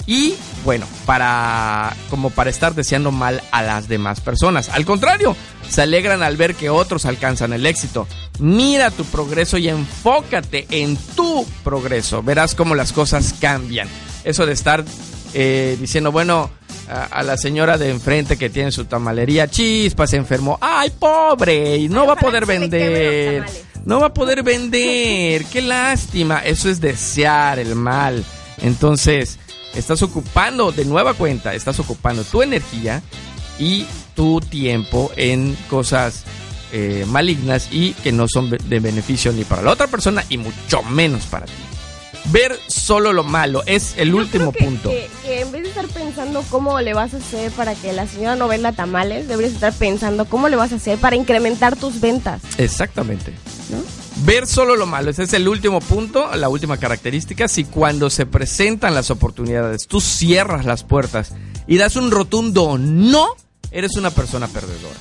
[0.06, 0.36] y
[0.66, 4.68] bueno, para como para estar deseando mal a las demás personas.
[4.70, 5.36] Al contrario,
[5.70, 8.08] se alegran al ver que otros alcanzan el éxito.
[8.40, 12.22] Mira tu progreso y enfócate en tu progreso.
[12.22, 13.88] Verás cómo las cosas cambian.
[14.26, 14.84] Eso de estar
[15.34, 16.50] eh, diciendo, bueno,
[16.90, 21.78] a, a la señora de enfrente que tiene su tamalería, chispa, se enfermó, ay, pobre,
[21.78, 23.46] y no va a poder vender.
[23.86, 25.46] No va a poder vender.
[25.46, 26.40] Qué lástima.
[26.40, 28.24] Eso es desear el mal.
[28.62, 29.40] Entonces,
[29.76, 33.02] estás ocupando de nueva cuenta, estás ocupando tu energía
[33.60, 36.24] y tu tiempo en cosas
[36.72, 40.82] eh, malignas y que no son de beneficio ni para la otra persona y mucho
[40.84, 41.52] menos para ti.
[42.26, 44.90] Ver solo lo malo es el último que, punto.
[44.90, 48.08] Que, que en vez de estar pensando cómo le vas a hacer para que la
[48.08, 52.00] señora no venda tamales, deberías estar pensando cómo le vas a hacer para incrementar tus
[52.00, 52.42] ventas.
[52.58, 53.34] Exactamente.
[54.26, 57.48] Ver solo lo malo, ese es el último punto, la última característica.
[57.48, 61.34] Si cuando se presentan las oportunidades tú cierras las puertas
[61.68, 63.36] y das un rotundo no,
[63.72, 64.96] eres una persona perdedora.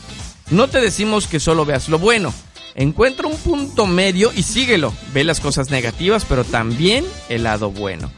[0.50, 2.32] No te decimos que solo veas lo bueno.
[2.74, 4.92] Encuentra un punto medio y síguelo.
[5.12, 8.10] Ve las cosas negativas, pero también el lado bueno.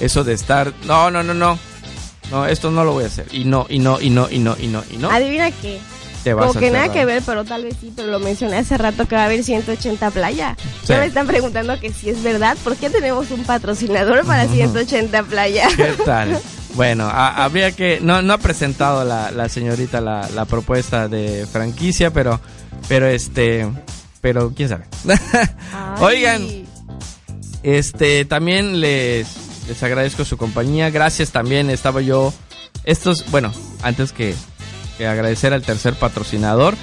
[0.00, 1.58] Eso de estar, no, no, no, no.
[2.30, 3.26] No, esto no lo voy a hacer.
[3.32, 5.10] Y no, y no, y no, y no, y no, y no.
[5.10, 5.78] Adivina qué.
[6.24, 8.56] Te vas Como a que nada que ver, pero tal vez sí, pero lo mencioné
[8.58, 10.56] hace rato que va a haber 180 playa.
[10.82, 10.88] Sí.
[10.88, 15.22] Ya me están preguntando que si es verdad, ¿por qué tenemos un patrocinador para 180
[15.22, 15.68] playa?
[15.76, 16.38] ¿Qué tal?
[16.74, 18.00] Bueno, a- habría que...
[18.02, 22.40] No, no ha presentado la, la señorita la, la propuesta de franquicia, pero...
[22.88, 23.66] Pero este...
[24.20, 24.84] Pero quién sabe.
[26.00, 26.46] Oigan,
[27.62, 29.28] este también les,
[29.68, 30.90] les agradezco su compañía.
[30.90, 31.70] Gracias también.
[31.70, 32.32] Estaba yo...
[32.84, 33.52] Estos, bueno,
[33.82, 34.34] antes que,
[34.96, 36.74] que agradecer al tercer patrocinador,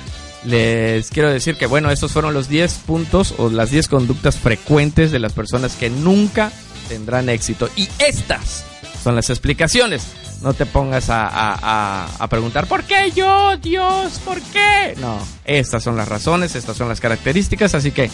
[0.45, 5.11] les quiero decir que, bueno, estos fueron los 10 puntos o las 10 conductas frecuentes
[5.11, 6.51] de las personas que nunca
[6.87, 7.69] tendrán éxito.
[7.75, 8.65] Y estas
[9.05, 10.01] son las explicaciones.
[10.41, 14.19] No te pongas a, a- a- a preguntar, ¿por qué yo, Dios?
[14.25, 14.95] ¿Por qué?
[14.97, 18.09] No, estas son las razones, estas son las características, así que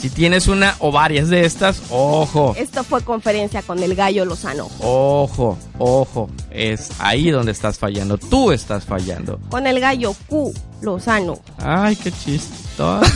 [0.00, 4.70] si tienes una o varias de estas, ojo, Esto fue conferencia con el gallo Lozano.
[4.80, 9.38] ojo, ojo, es ahí donde estás fallando, tú estás fallando.
[9.50, 11.38] Con el gallo Q Lozano.
[11.58, 13.06] Ay, qué chistosa.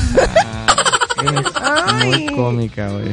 [1.17, 3.13] Es muy cómica, güey.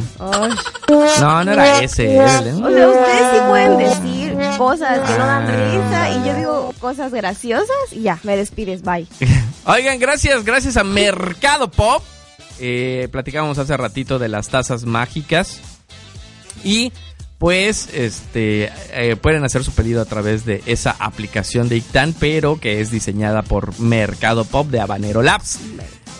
[1.19, 2.19] No, no era ese.
[2.19, 7.13] O sea, ustedes sí pueden decir cosas que no dan risa y yo digo cosas
[7.13, 9.07] graciosas y ya, me despides, bye.
[9.65, 12.03] Oigan, gracias, gracias a Mercado Pop.
[12.59, 15.59] Eh, platicábamos hace ratito de las tazas mágicas.
[16.63, 16.91] Y
[17.39, 22.59] pues este eh, pueden hacer su pedido a través de esa aplicación de Ictan, pero
[22.59, 25.59] que es diseñada por Mercado Pop de Habanero Labs.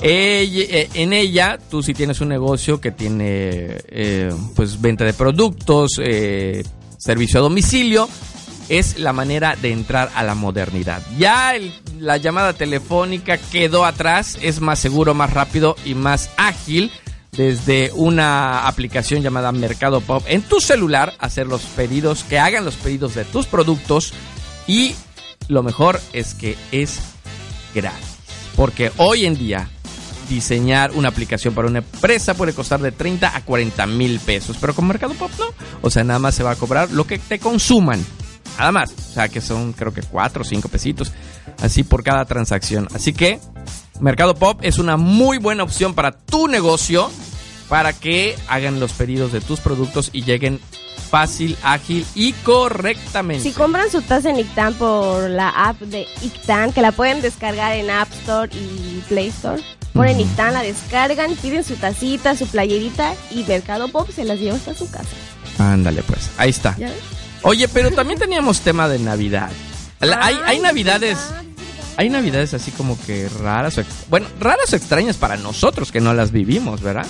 [0.02, 5.94] Eh, en ella, tú si tienes un negocio que tiene eh, pues venta de productos,
[6.00, 6.64] eh,
[6.98, 8.10] servicio a domicilio,
[8.70, 11.02] es la manera de entrar a la modernidad.
[11.18, 11.54] Ya
[12.00, 16.92] la llamada telefónica quedó atrás, es más seguro, más rápido y más ágil
[17.32, 22.76] desde una aplicación llamada Mercado Pop en tu celular, hacer los pedidos, que hagan los
[22.76, 24.14] pedidos de tus productos
[24.68, 24.96] y
[25.48, 27.00] lo mejor es que es
[27.74, 28.18] gratis.
[28.56, 29.68] Porque hoy en día
[30.30, 34.74] diseñar una aplicación para una empresa puede costar de 30 a 40 mil pesos, pero
[34.74, 35.46] con Mercado Pop no.
[35.82, 38.04] O sea, nada más se va a cobrar lo que te consuman.
[38.58, 38.92] Nada más.
[38.92, 41.12] O sea, que son creo que 4 o 5 pesitos.
[41.62, 42.88] Así por cada transacción.
[42.94, 43.40] Así que
[44.00, 47.10] Mercado Pop es una muy buena opción para tu negocio.
[47.70, 50.60] Para que hagan los pedidos de tus productos y lleguen
[51.10, 53.44] fácil, ágil y correctamente.
[53.44, 57.74] Si compran su taza en Ictan por la app de Ictan, que la pueden descargar
[57.74, 59.62] en App Store y Play Store,
[59.94, 64.56] ponen Ictan, la descargan, piden su tacita, su playerita y Mercado Pop se las lleva
[64.58, 65.08] hasta su casa.
[65.60, 66.76] Ándale pues, ahí está.
[66.78, 66.98] ¿Ya ves?
[67.44, 69.52] Oye, pero también teníamos tema de Navidad.
[70.00, 71.18] La- hay, hay navidades,
[71.98, 76.14] hay navidades así como que raras o bueno, raras o extrañas para nosotros que no
[76.14, 77.06] las vivimos, ¿verdad?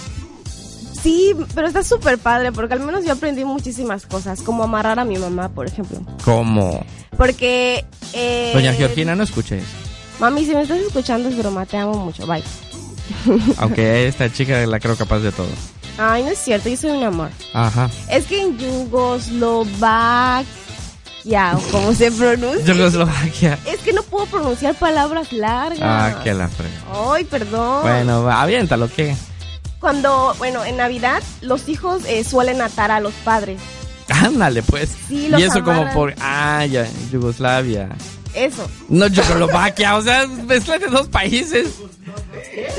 [1.02, 5.06] Sí, pero está súper padre porque al menos yo aprendí muchísimas cosas, como amarrar a
[5.06, 6.00] mi mamá, por ejemplo.
[6.24, 6.86] Como
[7.18, 7.84] Porque...
[8.14, 9.66] eh, Doña Georgina no escucha eso.
[10.20, 12.44] Mami, si me estás escuchando es broma, te amo mucho, bye.
[13.58, 15.48] Aunque esta chica la creo capaz de todo.
[15.98, 17.30] Ay, no es cierto, yo soy un amor.
[17.54, 17.90] Ajá.
[18.10, 20.46] Es que en Yugoslovaquia,
[21.56, 22.74] o como se pronuncia.
[22.74, 23.60] Yugoslovaquia.
[23.66, 25.80] Es que no puedo pronunciar palabras largas.
[25.82, 26.74] Ah, que la frega.
[27.12, 27.84] Ay, perdón.
[27.84, 29.16] Bueno, aviéntalo, ¿qué?
[29.80, 33.60] Cuando, bueno, en Navidad los hijos eh, suelen atar a los padres.
[34.10, 34.90] Ándale, pues.
[35.08, 36.16] Sí, los y eso como por...
[36.20, 37.90] Ah, ya, Yugoslavia.
[38.34, 38.68] Eso.
[38.90, 41.70] No Yugoslovaquia, o sea, mezcla de dos países.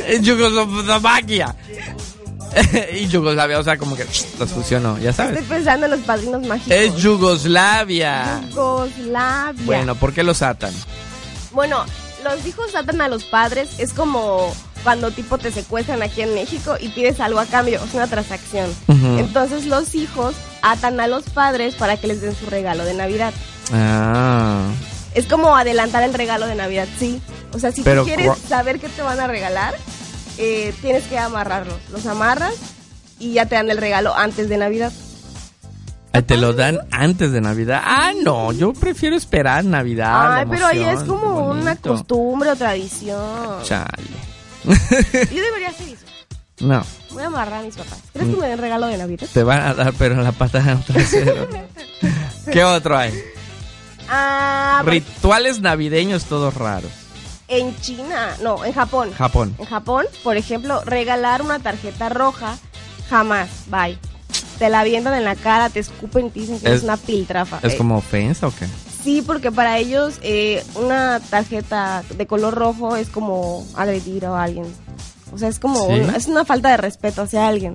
[0.07, 1.55] Es Yugoslovaquia.
[2.93, 4.07] y Yugoslavia, o sea, como que
[4.39, 5.39] los fusionó, ya sabes.
[5.39, 6.73] Estoy pensando en los padrinos mágicos.
[6.73, 8.43] Es Yugoslavia.
[8.51, 9.65] Yugoslavia.
[9.65, 10.73] Bueno, ¿por qué los atan?
[11.53, 11.85] Bueno,
[12.23, 13.79] los hijos atan a los padres.
[13.79, 14.53] Es como
[14.83, 17.83] cuando tipo te secuestran aquí en México y pides algo a cambio.
[17.83, 18.71] Es una transacción.
[18.89, 23.33] Entonces los hijos atan a los padres para que les den su regalo de Navidad.
[23.73, 24.67] Ah.
[25.15, 27.21] Es como adelantar el regalo de Navidad, sí.
[27.53, 29.75] O sea, si Pero tú quieres saber qué te van a regalar,
[30.39, 31.79] eh, tienes que amarrarlos.
[31.91, 32.55] Los amarras
[33.19, 34.93] y ya te dan el regalo antes de Navidad.
[36.27, 37.83] Te lo dan antes de Navidad.
[37.85, 40.37] Ah, no, yo prefiero esperar Navidad.
[40.37, 43.63] Ay, pero ahí es como una costumbre o tradición.
[43.65, 43.89] Chale.
[44.65, 46.05] Yo debería hacer eso.
[46.61, 46.85] No,
[47.15, 47.99] Voy a amarrar a mis papás.
[48.13, 49.29] ¿Crees que me den regalo de Navidad?
[49.33, 51.49] te van a dar, pero en la patada en el trasero.
[52.53, 53.13] ¿Qué otro hay?
[54.17, 56.91] Ah, Rituales navideños todos raros.
[57.49, 59.13] en China, no, en Japón.
[59.13, 59.55] Japón.
[59.59, 62.57] En Japón, por ejemplo, regalar una tarjeta roja,
[63.11, 63.99] jamás, bye.
[64.59, 67.59] Te la avientan en la cara, te escupen te dicen que Es- es, una piltrafa.
[67.63, 68.67] ¿Es Eh, como ofensa o qué?
[69.03, 74.65] Sí, porque para ellos eh, una tarjeta de color rojo es como agredir a alguien.
[75.33, 77.75] O sea, es como es una falta de respeto hacia alguien.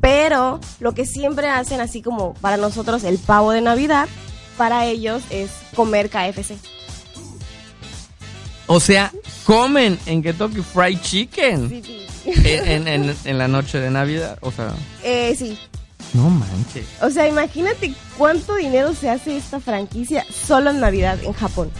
[0.00, 4.08] Pero lo que siempre hacen, así como para nosotros el pavo de Navidad,
[4.56, 6.56] para ellos es comer KFC.
[8.66, 9.12] O sea,
[9.44, 12.06] comen en Kentucky Fried Chicken Sí, sí.
[12.44, 14.38] en, en- en- en la noche de Navidad.
[14.42, 15.58] O sea, Eh, sí.
[16.14, 16.86] no manches.
[17.02, 21.70] O sea, imagínate cuánto dinero se hace esta franquicia solo en Navidad en Japón.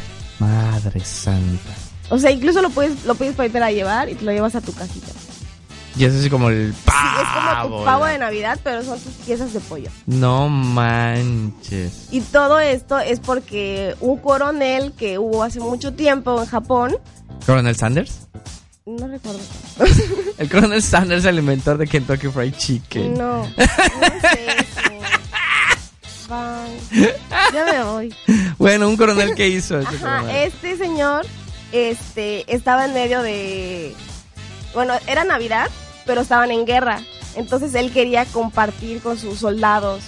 [0.40, 1.70] Madre santa.
[2.08, 4.60] O sea, incluso lo puedes lo puedes pedir a llevar y te lo llevas a
[4.60, 5.12] tu casita.
[5.96, 7.78] Y es así como el Sí, es como pavo.
[7.80, 9.90] tu pavo de Navidad, pero son tus piezas de pollo.
[10.06, 12.06] No manches.
[12.10, 16.96] Y todo esto es porque un coronel que hubo hace mucho tiempo en Japón,
[17.46, 18.28] ¿Coronel Sanders?
[18.86, 19.38] no recuerdo.
[20.38, 23.14] El Coronel Sanders, el inventor de Kentucky Fried Chicken.
[23.14, 24.66] No, no sé.
[26.28, 27.14] Bye.
[27.52, 28.14] Ya me voy.
[28.58, 31.26] Bueno, un coronel que hizo Ajá, este señor
[31.72, 33.94] este, estaba en medio de...
[34.74, 35.68] Bueno, era Navidad,
[36.06, 37.00] pero estaban en guerra.
[37.36, 40.02] Entonces él quería compartir con sus soldados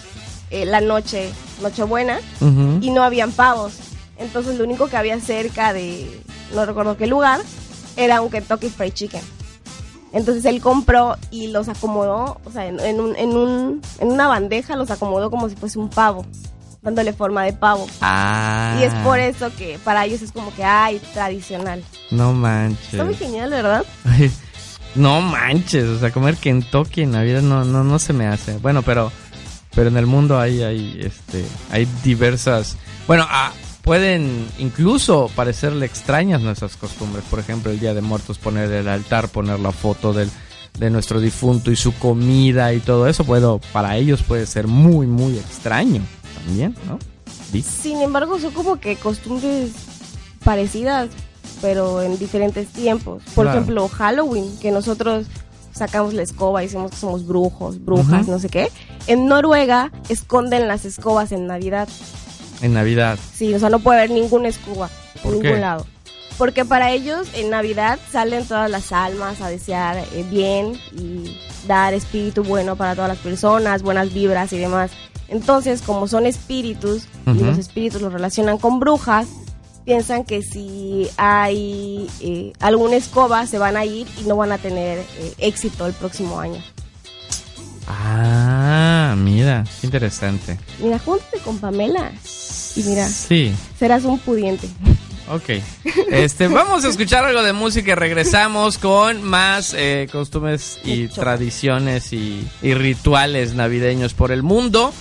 [0.50, 1.30] eh, la noche,
[1.62, 2.78] Nochebuena, Ujú.
[2.80, 3.74] y no habían pavos.
[4.18, 6.20] Entonces lo único que había cerca de,
[6.54, 7.40] no recuerdo qué lugar,
[7.96, 9.22] era un Kentucky Fried Chicken.
[10.12, 14.28] Entonces él compró y los acomodó, o sea, en, en un, en, un, en una
[14.28, 16.26] bandeja los acomodó como si fuese un pavo,
[16.82, 17.86] dándole forma de pavo.
[18.02, 18.76] Ah.
[18.78, 21.82] Y es por eso que para ellos es como que, ay, tradicional.
[22.10, 22.92] No manches.
[22.92, 23.84] Está muy genial, ¿verdad?
[24.94, 28.58] No manches, o sea, comer Kentucky en Navidad no, no, no se me hace.
[28.58, 29.10] Bueno, pero,
[29.74, 32.76] pero en el mundo hay, hay, este, hay diversas,
[33.06, 37.24] bueno, ah, pueden incluso parecerle extrañas nuestras costumbres.
[37.30, 40.30] Por ejemplo, el Día de Muertos, poner el altar, poner la foto del,
[40.78, 45.06] de nuestro difunto y su comida y todo eso, puedo, para ellos puede ser muy,
[45.06, 46.02] muy extraño
[46.44, 46.98] también, ¿no?
[47.60, 49.72] Sin embargo, son como que costumbres
[50.42, 51.10] parecidas,
[51.60, 53.22] pero en diferentes tiempos.
[53.34, 53.58] Por Claro.
[53.60, 55.26] ejemplo, Halloween, que nosotros
[55.72, 58.32] sacamos la escoba y decimos que somos brujos, brujas, Ujú.
[58.32, 58.68] no sé qué.
[59.06, 61.88] En Noruega esconden las escobas en Navidad.
[62.60, 63.18] En Navidad.
[63.34, 64.88] Sí, o sea, no puede haber ninguna escoba
[65.22, 65.46] ¿Por en qué?
[65.48, 65.86] ningún lado.
[66.38, 71.36] Porque para ellos en Navidad salen todas las almas a desear eh, bien y
[71.66, 74.90] dar espíritu bueno para todas las personas, buenas vibras y demás.
[75.28, 77.44] Entonces, como son espíritus y Ujú.
[77.46, 79.26] los espíritus los relacionan con brujas,
[79.84, 84.58] piensan que si hay eh, alguna escoba se van a ir y no van a
[84.58, 86.62] tener eh, éxito el próximo año.
[87.88, 90.58] Ah, mira, qué interesante.
[90.78, 92.12] Mira, júntate con Pamela
[92.76, 93.52] y mira, Sí.
[93.78, 94.68] serás un pudiente.
[95.30, 95.50] Ok.
[96.10, 102.12] Este, vamos a escuchar algo de música y regresamos con más eh, costumbres y tradiciones
[102.12, 104.92] y, y rituales navideños por el mundo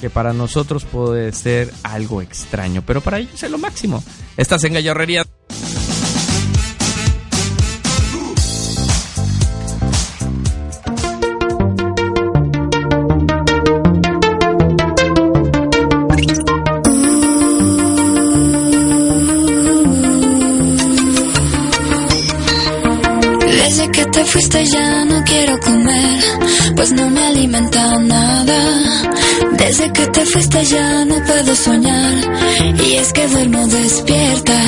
[0.00, 4.02] que para nosotros puede ser algo extraño, pero para ellos es lo máximo.
[4.36, 5.24] Estás en Gallorrería.
[24.20, 26.24] Te fuiste ya no quiero comer,
[26.76, 28.60] pues no me alimenta nada.
[29.52, 32.16] Desde que te fuiste ya no puedo soñar,
[32.84, 34.58] y es que duermo despierta.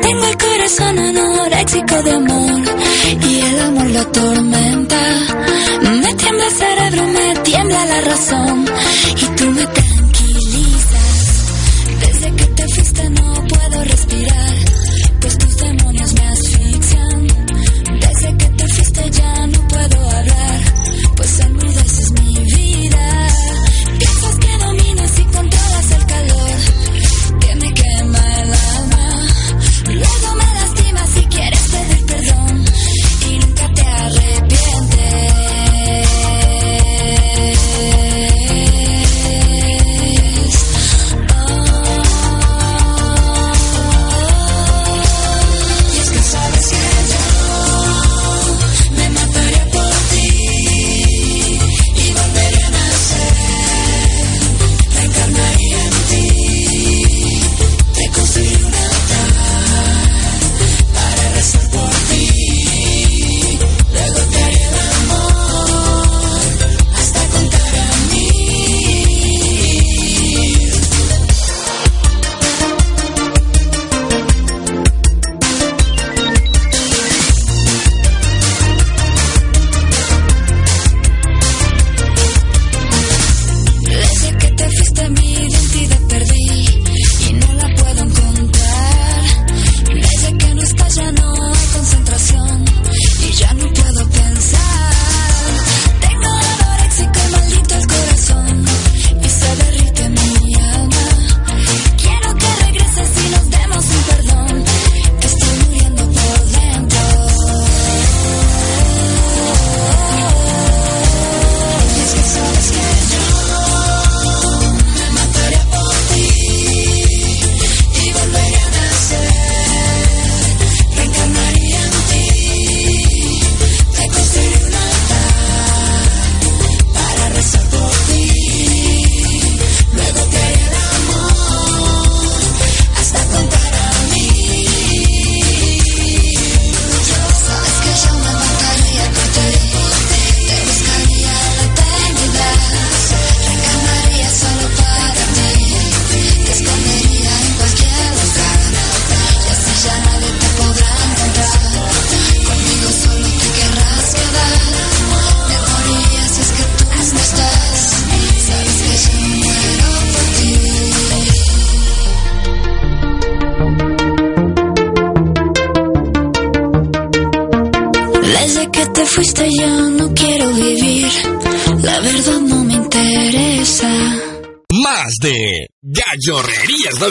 [0.00, 2.62] Tengo el corazón anoréxico de amor,
[3.28, 5.00] y el amor la tormenta.
[6.02, 8.64] Me tiembla el cerebro, me tiembla la razón,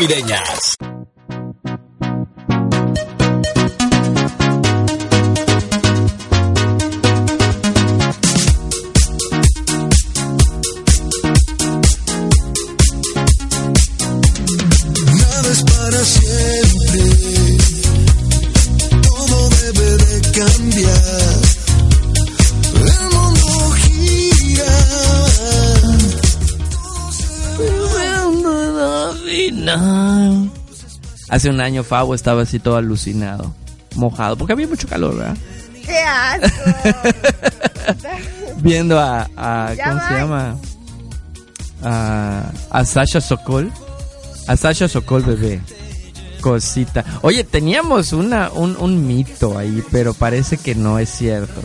[0.03, 0.72] Navideñas.
[31.43, 33.53] Hace un año Fabo estaba así todo alucinado,
[33.95, 35.35] mojado, porque había mucho calor, ¿verdad?
[35.85, 36.47] ¡Qué asco!
[38.61, 40.55] Viendo a, ¿cómo se llama?
[41.83, 43.69] A, a Sasha Sokol.
[44.47, 45.59] A Sasha Sokol bebé.
[46.39, 47.03] Cosita.
[47.23, 51.59] Oye, teníamos una, un, un mito ahí, pero parece que no es cierto.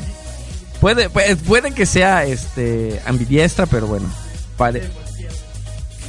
[0.80, 4.10] Puede, puede, puede que sea este ambidiestra, pero bueno.
[4.56, 4.90] pare-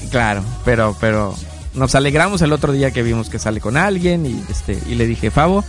[0.10, 1.36] Claro, pero, pero
[1.80, 5.08] nos alegramos el otro día que vimos que sale con alguien y este y le
[5.08, 5.64] dije, Fabo,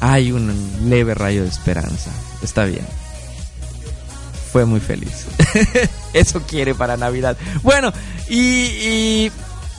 [0.00, 0.54] hay un
[0.88, 2.10] leve rayo de esperanza.
[2.42, 2.86] Está bien.
[4.52, 5.26] Fue muy feliz.
[6.12, 7.36] Eso quiere para Navidad.
[7.62, 7.92] Bueno,
[8.28, 9.32] y, y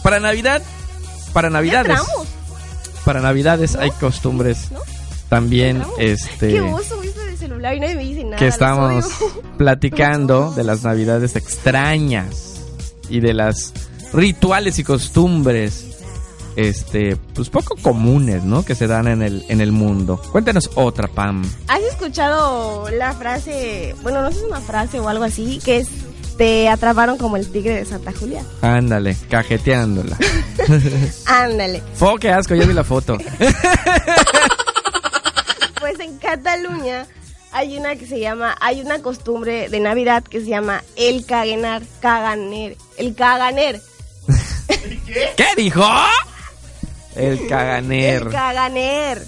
[0.03, 0.61] para Navidad,
[1.33, 1.99] para Navidades,
[3.03, 4.69] para Navidades hay costumbres
[5.31, 6.99] también, este, ¡Qué oso!
[6.99, 8.35] ¿Viste el celular y nadie me dice nada.
[8.35, 9.05] que estamos
[9.57, 12.59] platicando de las Navidades extrañas
[13.09, 13.73] y de las
[14.13, 15.87] rituales y costumbres
[16.55, 18.65] este pues poco comunes, ¿no?
[18.65, 20.21] que se dan en el en el mundo.
[20.31, 21.43] Cuéntanos otra, Pam.
[21.67, 25.77] ¿Has escuchado la frase, bueno, no sé si es una frase o algo así, que
[25.77, 25.87] es
[26.37, 28.43] te atraparon como el tigre de Santa Julia?
[28.61, 30.17] Ándale, cajeteándola.
[31.25, 31.83] Ándale.
[31.99, 33.17] oh, qué asco, ya vi la foto.
[35.79, 37.07] Pues en Cataluña
[37.51, 41.81] hay una que se llama, hay una costumbre de Navidad que se llama el caganar,
[41.99, 43.81] caganer, el caganer,
[45.35, 45.83] ¿Qué dijo?
[47.15, 48.23] El caganer.
[48.23, 49.25] el caganer.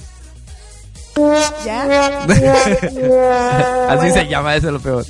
[1.65, 2.23] ¿Ya?
[3.89, 5.05] Así se llama, eso es lo peor.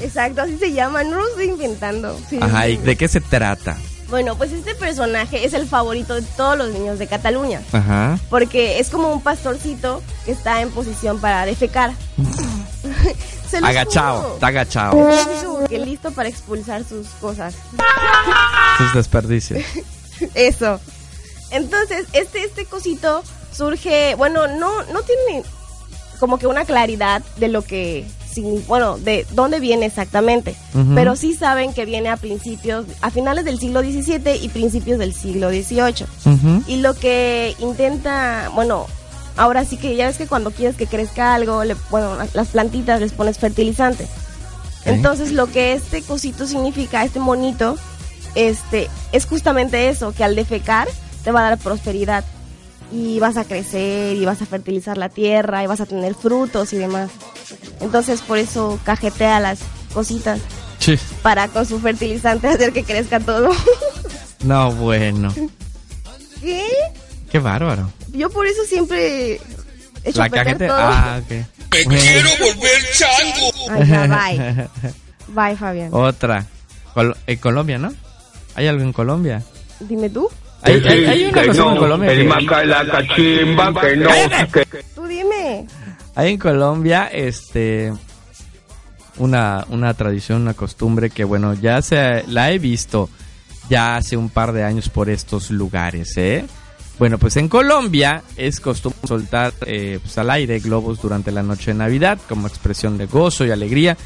[0.00, 2.18] Exacto, así se llama, no lo estoy inventando.
[2.28, 2.70] Sí, Ajá, sí.
[2.72, 3.76] ¿y de qué se trata?
[4.10, 7.62] Bueno, pues este personaje es el favorito de todos los niños de Cataluña.
[7.72, 8.18] Ajá.
[8.30, 11.92] Porque es como un pastorcito que está en posición para defecar.
[13.48, 14.34] Se Agachado, juro.
[14.34, 15.08] está agachado.
[15.68, 17.54] Que listo para expulsar sus cosas.
[18.78, 19.62] Sus desperdicios.
[20.34, 20.80] Eso.
[21.50, 23.22] Entonces, este, este cosito
[23.56, 25.42] surge, bueno, no, no tiene
[26.20, 28.04] como que una claridad de lo que,
[28.66, 30.54] bueno, de dónde viene exactamente,
[30.94, 35.14] pero sí saben que viene a principios, a finales del siglo XVII y principios del
[35.14, 36.06] siglo XVIII.
[36.66, 38.86] Y lo que intenta, bueno,
[39.36, 43.00] ahora sí que ya ves que cuando quieres que crezca algo, le, bueno, las- plantitas
[43.00, 44.06] les pones fertilizante.
[44.84, 47.76] Entonces lo que este cosito significa, este monito,
[48.34, 50.88] este, es justamente eso, que al defecar
[51.24, 52.24] te va a dar prosperidad
[52.92, 56.72] y vas a crecer y vas a fertilizar la tierra y vas a tener frutos
[56.72, 57.10] y demás.
[57.80, 59.58] Entonces por eso cajetea las
[59.92, 60.40] cositas
[60.78, 60.96] Sí.
[61.22, 63.50] para con su fertilizante hacer que crezca todo.
[64.44, 65.34] No, bueno.
[66.40, 66.62] ¿Qué?
[67.28, 67.90] Qué bárbaro.
[68.12, 69.40] Yo por eso siempre he
[70.04, 70.68] hecho La cajete.
[70.68, 70.76] todo.
[70.78, 71.30] Ah, ok.
[71.88, 73.50] ¡Me quiero volver chango!
[73.70, 74.68] Ay, ya, bye.
[75.50, 75.88] Bye, Fabián.
[75.92, 76.46] Otra.
[76.94, 77.92] Col- en Colombia, ¿no?
[78.58, 79.42] ¿Hay algo en Colombia?
[79.80, 80.28] Dime tú.
[80.62, 84.10] Hay, hay- hay una cosa en Colombia el que- maca la cachimba que no.
[84.52, 85.66] que- Tú dime.
[86.16, 87.92] Hay en Colombia, este,
[89.18, 93.08] una, una tradición, una costumbre que, bueno, ya se la he visto
[93.70, 96.44] ya hace un par de años por estos lugares, ¿eh?
[96.98, 101.70] Bueno, pues en Colombia es costumbre soltar eh, pues, al aire globos durante la noche
[101.70, 103.96] de Navidad como expresión de gozo y alegría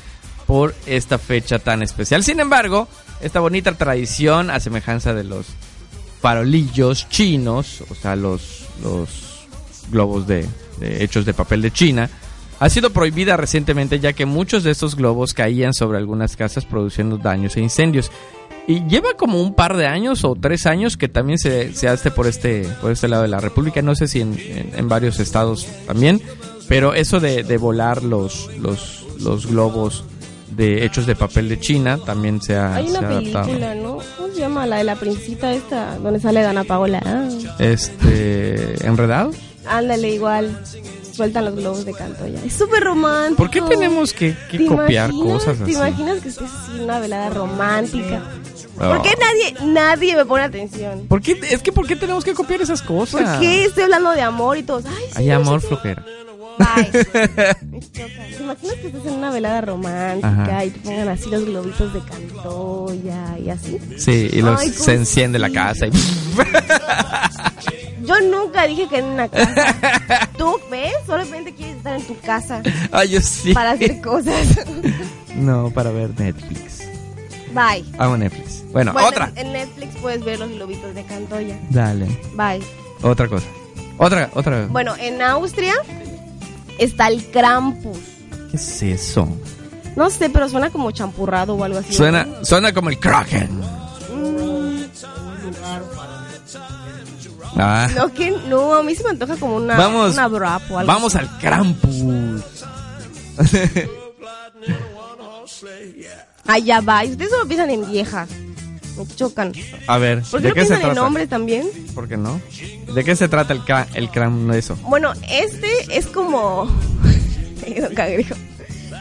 [0.46, 2.22] por esta fecha tan especial.
[2.22, 2.88] Sin embargo,
[3.22, 5.46] esta bonita tradición, a semejanza de los
[6.20, 9.08] farolillos chinos, o sea, los, los
[9.90, 10.46] globos de,
[10.80, 12.10] hechos de papel de China,
[12.60, 17.18] ha sido prohibida recientemente ya que muchos de estos globos caían sobre algunas casas produciendo
[17.18, 18.10] daños e incendios.
[18.68, 22.12] Y lleva como un par de años o tres años que también se, se hace
[22.12, 23.82] por este, por este lado de la República.
[23.82, 26.22] No sé si en, en- en varios estados también.
[26.68, 30.04] Pero eso de, de volar los, los, los globos
[30.56, 33.98] de hechos de papel de China también se ha, Hay se una ha película, ¿no?
[34.16, 34.66] ¿Cómo se llama?
[34.66, 37.00] La de la princita esta, donde sale Dana Paola.
[37.04, 37.28] Ah,
[37.58, 39.32] Este, ¿enredado?
[39.66, 40.62] ándale, igual.
[41.12, 42.40] Sueltan los globos de canto ya.
[42.42, 43.36] Es súper romántico.
[43.36, 45.32] ¿Por qué tenemos que, que ¿Te copiar imaginas?
[45.44, 45.72] cosas ¿Te así?
[45.72, 48.22] imaginas que estés así una velada romántica?
[48.78, 48.88] Oh.
[48.88, 51.06] ¿Por qué nadie, nadie me pone atención?
[51.08, 51.38] ¿Por qué?
[51.50, 53.20] Es que ¿por qué tenemos que copiar esas cosas?
[53.28, 54.84] ¿Por qué estoy hablando de amor y todos?
[54.86, 55.66] Ay, sí, Hay no sé amor qué.
[55.66, 56.04] flojera.
[56.58, 56.90] Bye.
[57.70, 58.26] Me choca.
[58.36, 60.64] ¿Te imaginas que estés en una velada romántica Ajá.
[60.64, 63.78] y te pongan así los globitos de cantoya y así?
[63.98, 65.90] Sí, y los, Ay, ¿cómo se enciende la casa y...
[68.04, 70.28] Yo nunca dije que en una casa.
[70.36, 70.92] ¿Tú ves?
[71.06, 73.54] Solamente quieres estar en tu casa Ay, yo sí.
[73.54, 74.58] para hacer cosas.
[75.36, 76.80] No, para ver Netflix.
[77.54, 77.84] Bye.
[77.98, 78.64] Hago Netflix.
[78.72, 79.30] Bueno, Bueno, otra.
[79.36, 81.56] En, en Netflix puedes ver los globitos de cantoya.
[81.70, 82.06] Dale.
[82.34, 82.60] Bye.
[83.02, 83.46] Otra cosa.
[83.98, 84.66] Otra, otra.
[84.68, 85.74] Bueno, en Austria
[86.78, 87.98] está el Krampus.
[88.50, 89.28] ¿Qué es eso?
[89.96, 91.92] No sé, pero suena como champurrado o algo así.
[91.92, 92.44] Suena, ¿no?
[92.44, 93.50] suena como el Kraken.
[94.14, 94.82] Mm,
[97.54, 97.86] Ah.
[97.94, 100.26] no, que no, a mí se me antoja como una, Vamos, una
[100.70, 101.26] o algo vamos así.
[101.26, 102.42] al Krampus.
[106.64, 107.04] Ya va.
[107.04, 108.28] Y ustedes solo piensan en viejas.
[109.08, 109.52] Me chocan.
[109.86, 111.04] A ver, ¿Por qué ¿de no qué se trata?
[111.04, 111.68] hombres también?
[111.94, 112.40] ¿Por qué no?
[112.94, 114.76] ¿De qué se trata el, cra el Kram de eso?
[114.88, 116.70] Bueno, este es como.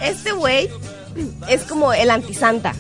[0.04, 0.70] Este güey
[1.50, 2.74] es como el antisanta.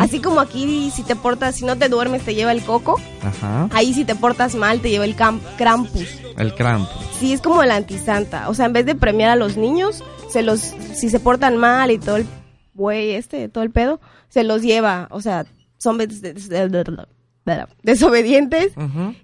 [0.00, 2.98] Así como aquí, si te portas, si no te duermes, te lleva el coco.
[3.22, 3.68] Ajá.
[3.72, 6.08] Ahí, si te portas mal, te lleva el Krampus.
[6.38, 6.90] El Krampus.
[7.20, 8.48] Sí, es como el antisanta.
[8.48, 11.90] O sea, en vez de premiar a los niños, se los, si se portan mal
[11.90, 12.26] y todo el
[12.74, 15.08] güey este, todo el pedo, se los lleva.
[15.10, 15.44] O sea,
[15.84, 18.72] son des- des- des- desobedientes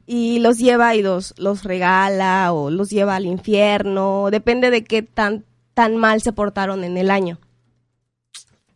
[0.07, 4.29] y los lleva y los, los regala o los lleva al infierno.
[4.31, 5.45] Depende de qué tan,
[5.75, 7.39] tan mal se portaron en el año.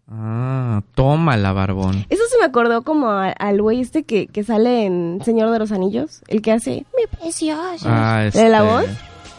[0.08, 2.04] Ah, tómala, barbón.
[2.10, 5.58] Eso se me acordó como a- al güey este que, que sale en Señor de
[5.58, 7.86] los Anillos, el que hace mi precioso.
[7.88, 8.84] Ah, ¿De la este, voz?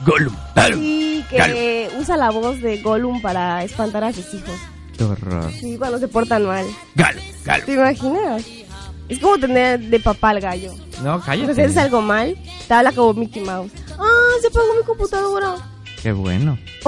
[0.05, 0.35] Gollum.
[0.73, 4.55] Sí, que usa la voz de Gollum para espantar a sus hijos.
[4.97, 5.51] Qué horror.
[5.59, 6.65] Sí, cuando se portan mal.
[6.95, 7.65] Galo, galo.
[7.65, 8.43] ¿Te imaginas?
[9.09, 10.73] Es como tener de papá al gallo.
[11.03, 11.51] No, Si cállate.
[11.63, 12.35] haces algo mal,
[12.67, 13.71] te habla como Mickey Mouse.
[13.99, 15.55] Ah, se apagó mi computadora.
[16.01, 16.57] Qué bueno.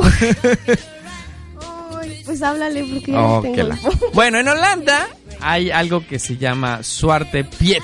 [1.99, 3.80] Ay, pues háblale porque ya Oh, tengo la-.
[4.14, 5.08] Bueno, en Holanda
[5.41, 7.84] hay algo que se llama Suarte Piet.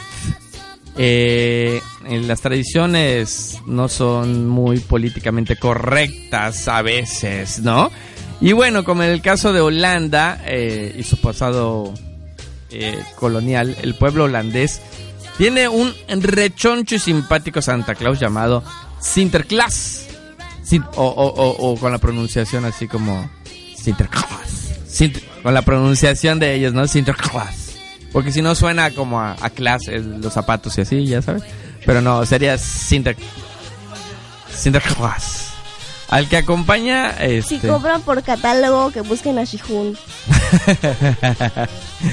[0.95, 7.89] Eh, en las tradiciones no son muy políticamente correctas a veces, ¿no?
[8.45, 11.93] Y bueno, como en el caso de Holanda eh, y su pasado
[12.71, 14.81] eh, colonial, el pueblo holandés
[15.37, 18.61] tiene un rechoncho y simpático Santa Claus llamado
[18.99, 20.07] Sinterklaas.
[20.61, 23.29] Sin- o, o- o- con la pronunciación así como
[23.77, 24.71] Sinterklaas.
[24.89, 26.85] Sinter- con la pronunciación de ellos, ¿no?
[26.85, 27.75] Sinterklaas.
[28.11, 29.51] Porque si no suena como a, a
[29.95, 31.43] los zapatos y así, ya sabes.
[31.85, 33.15] Pero no, sería Sinter,
[34.53, 35.52] Sinterklaas.
[36.13, 39.97] Al que acompaña Si este, compran por catálogo, que busquen a Shihun.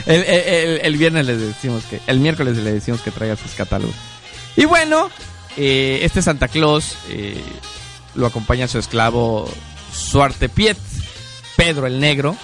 [0.07, 3.95] el, el- el- viernes les decimos que, el miércoles le decimos que traiga sus catálogos.
[4.57, 5.11] Y bueno,
[5.59, 7.43] eh, este Santa Claus eh,
[8.15, 9.51] lo acompaña su esclavo
[9.93, 10.79] Suarte Piet,
[11.57, 12.37] Pedro el Negro,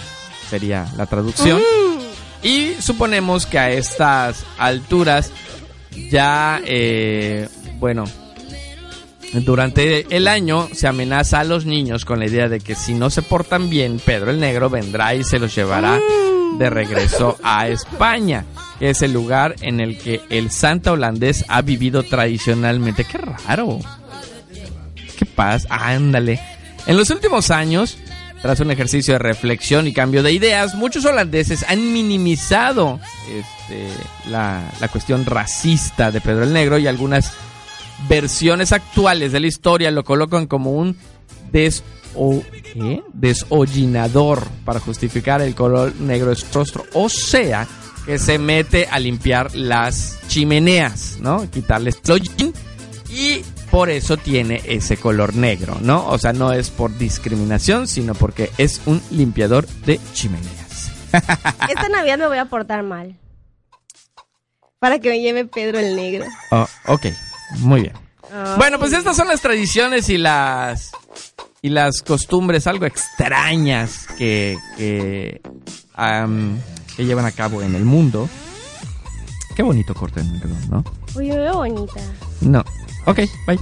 [0.51, 1.63] sería la traducción.
[2.43, 5.31] Y suponemos que a estas alturas
[6.11, 7.49] ya, eh,
[7.79, 8.05] bueno,
[9.33, 13.11] durante el año se amenaza a los niños con la idea de que si no
[13.11, 16.01] se portan bien, Pedro el Negro vendrá y se los llevará
[16.59, 18.45] de regreso a España,
[18.79, 23.05] que es el lugar en el que el santa holandés ha vivido tradicionalmente.
[23.05, 23.79] Qué raro.
[25.18, 25.66] ¿Qué pasa?
[25.70, 26.41] Ándale.
[26.87, 27.99] En los últimos años,
[28.41, 33.89] tras un ejercicio de reflexión y cambio de ideas, muchos holandeses han minimizado este,
[34.31, 37.33] la, la cuestión racista de Pedro el Negro y algunas
[38.09, 40.97] versiones actuales de la historia lo colocan como un
[41.53, 41.83] des
[42.15, 42.43] o-
[42.73, 43.03] ¿qué?
[43.13, 46.85] desollinador para justificar el color negro de su rostro.
[46.95, 47.67] O sea,
[48.05, 51.51] que se mete a limpiar las chimeneas, ¿no?
[51.51, 52.55] Quitarles el hollín
[53.11, 56.07] y por eso tiene ese color negro, ¿no?
[56.09, 60.93] O sea, no es por discriminación, sino porque es un limpiador de chimeneas.
[61.13, 63.17] Esta Navidad me voy a portar mal.
[64.79, 66.27] Para que me lleve Pedro el Negro.
[66.51, 67.07] Oh, ok,
[67.59, 67.95] muy bien.
[68.33, 68.57] Ay.
[68.57, 70.93] Bueno, pues estas son las tradiciones y las
[71.63, 75.41] y las costumbres algo extrañas que que,
[76.99, 78.29] llevan a cabo en el mundo.
[79.55, 80.23] Qué bonito corte
[80.71, 80.85] ¿no?
[81.15, 82.01] Veo bonita.
[82.41, 82.63] No.
[83.07, 83.59] Ok, bye.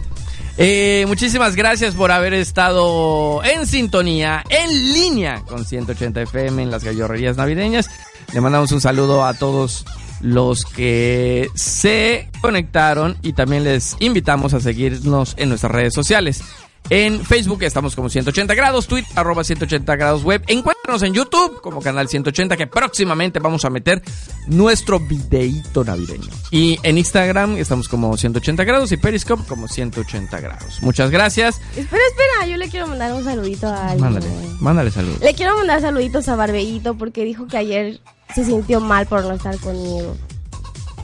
[0.56, 6.84] Eh, muchísimas gracias por haber estado en sintonía, en línea con 180 FM en las
[6.84, 7.90] gallorrerías navideñas.
[8.32, 9.84] Le mandamos un saludo a todos
[10.20, 16.42] los que se conectaron y también les invitamos a seguirnos en nuestras redes sociales.
[16.90, 20.42] En Facebook estamos como 180 grados, Twitter arroba 180 grados web.
[20.48, 24.02] Encuéntranos en YouTube como canal 180 que próximamente vamos a meter
[24.48, 26.28] nuestro videíto navideño.
[26.50, 30.82] Y en Instagram estamos como 180 grados y Periscope como 180 grados.
[30.82, 31.58] Muchas gracias.
[31.74, 34.00] Espera, espera, yo le quiero mandar un saludito a alguien.
[34.00, 34.26] Mándale,
[34.60, 35.20] mándale saludos.
[35.20, 38.00] Le quiero mandar saluditos a Barbeito porque dijo que ayer
[38.34, 40.16] se sintió mal por no estar conmigo.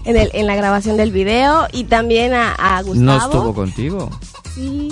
[0.05, 3.05] En, el, en la grabación del video y también a, a Gustavo.
[3.05, 4.09] No estuvo contigo.
[4.55, 4.89] Sí,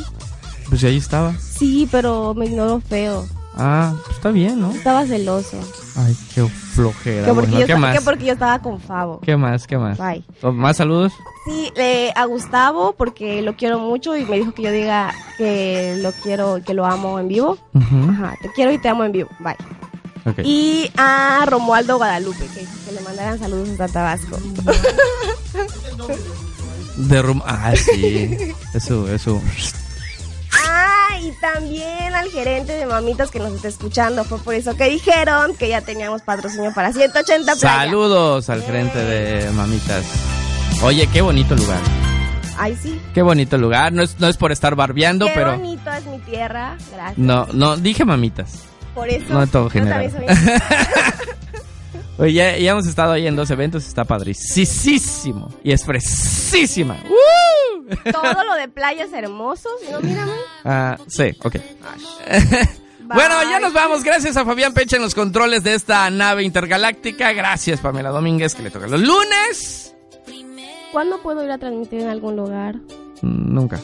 [0.68, 1.34] Pues ahí estaba.
[1.38, 3.26] sí, pero me ignoró feo.
[3.56, 4.70] Ah, pues está bien, ¿no?
[4.70, 5.58] Estaba celoso.
[5.96, 7.26] Ay, qué flojera.
[7.26, 7.98] Que porque, Bueno, yo ¿qué más?
[7.98, 9.18] que porque yo estaba con Favo.
[9.20, 9.66] ¿Qué más?
[9.66, 9.98] ¿Qué más?
[9.98, 10.22] Bye.
[10.42, 11.12] ¿O ¿Más saludos?
[11.46, 15.96] Sí, le- a Gustavo porque lo quiero mucho y me dijo que yo diga que
[16.00, 17.58] lo quiero, que lo amo en vivo.
[17.74, 18.10] Ujú.
[18.10, 19.28] Ajá, te quiero y te amo en vivo.
[19.40, 19.56] Bye.
[20.44, 24.38] Y a Romualdo Guadalupe, que, que le mandaran saludos hasta Tabasco.
[26.96, 27.40] De rum...
[27.46, 28.54] Ah, sí.
[28.74, 29.40] Eso, eso.
[30.66, 34.24] ah, y también al gerente de mamitas que nos está escuchando.
[34.24, 37.56] Fue por eso que dijeron que ya teníamos patrocinio para 180 playa.
[37.84, 40.04] Saludos al frente de mamitas.
[40.82, 41.80] Oye, qué bonito lugar.
[42.58, 43.00] Ay, sí.
[43.14, 43.92] Qué bonito lugar.
[43.92, 45.56] No es, no es por estar barbeando, Qué pero...
[45.56, 46.76] bonito es mi tierra.
[46.92, 47.18] Gracias.
[47.18, 48.64] No, no, dije mamitas.
[48.94, 49.32] Por eso.
[49.32, 50.10] No en todo general.
[52.18, 55.48] Oye, ya, ya hemos estado ahí en dos eventos, está padricísimo.
[55.62, 56.96] Y es fresísima.
[57.08, 57.94] ¡Uh!
[58.10, 59.72] Todo lo de playas hermosos.
[59.90, 60.32] No, mírame.
[60.64, 61.56] Ah, sí, ok.
[63.04, 64.02] Bueno, ya nos vamos.
[64.02, 67.32] Gracias a Fabián Pecha en los controles de esta nave intergaláctica.
[67.32, 69.94] Gracias, Pamela Domínguez, que le toca los lunes.
[70.92, 72.76] ¿Cuándo puedo ir a transmitir en algún lugar?
[73.22, 73.80] Nunca.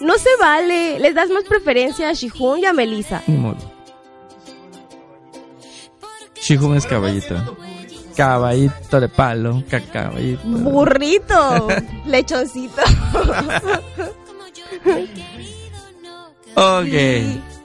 [0.00, 0.98] No se vale.
[0.98, 3.22] Les das más preferencia a Shihun y a Melissa.
[3.26, 3.77] Ni modo.
[6.40, 7.34] Shihun es caballito.
[8.16, 9.62] Caballito de palo.
[9.70, 10.42] ca- Caballito.
[10.46, 11.68] Burrito.
[12.06, 12.82] Lechoncito.
[16.54, 16.94] Ok.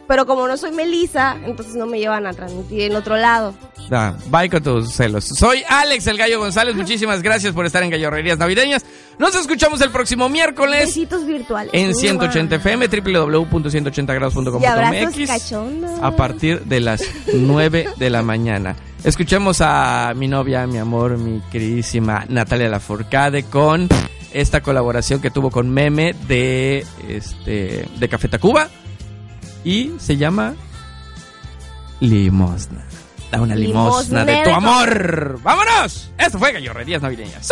[0.08, 3.54] Pero como no soy Melissa, entonces no me llevan a transmitir en otro lado.
[3.90, 5.26] Da, bye con tus celos.
[5.26, 6.76] Soy Alex el Gallo González.
[6.76, 8.86] Muchísimas gracias por estar en Gallorrerías Navideñas.
[9.18, 11.72] Nos escuchamos el próximo miércoles Besitos virtuales.
[11.74, 15.92] en 180 FM, Y abrazos www.180grados.com.mx cachondos.
[16.02, 18.76] a partir de las 9 de la mañana.
[19.04, 23.88] Escuchemos a mi novia, mi amor, mi queridísima Natalia Lafourcade con
[24.34, 28.70] esta colaboración que tuvo con Meme de este de Café Tacuba
[29.64, 30.56] y se llama
[32.00, 32.86] Limosna.
[33.32, 35.40] Da una limosna de tu amor.
[35.42, 36.12] ¡Vámonos!
[36.18, 37.52] Esto fue Gallorrerías Navideñas.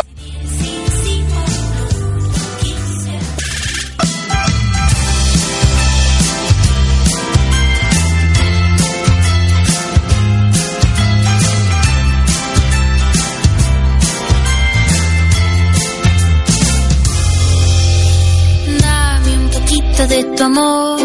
[18.81, 21.00] Dame un poquito de tu amor,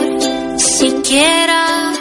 [1.17, 1.93] siquiera.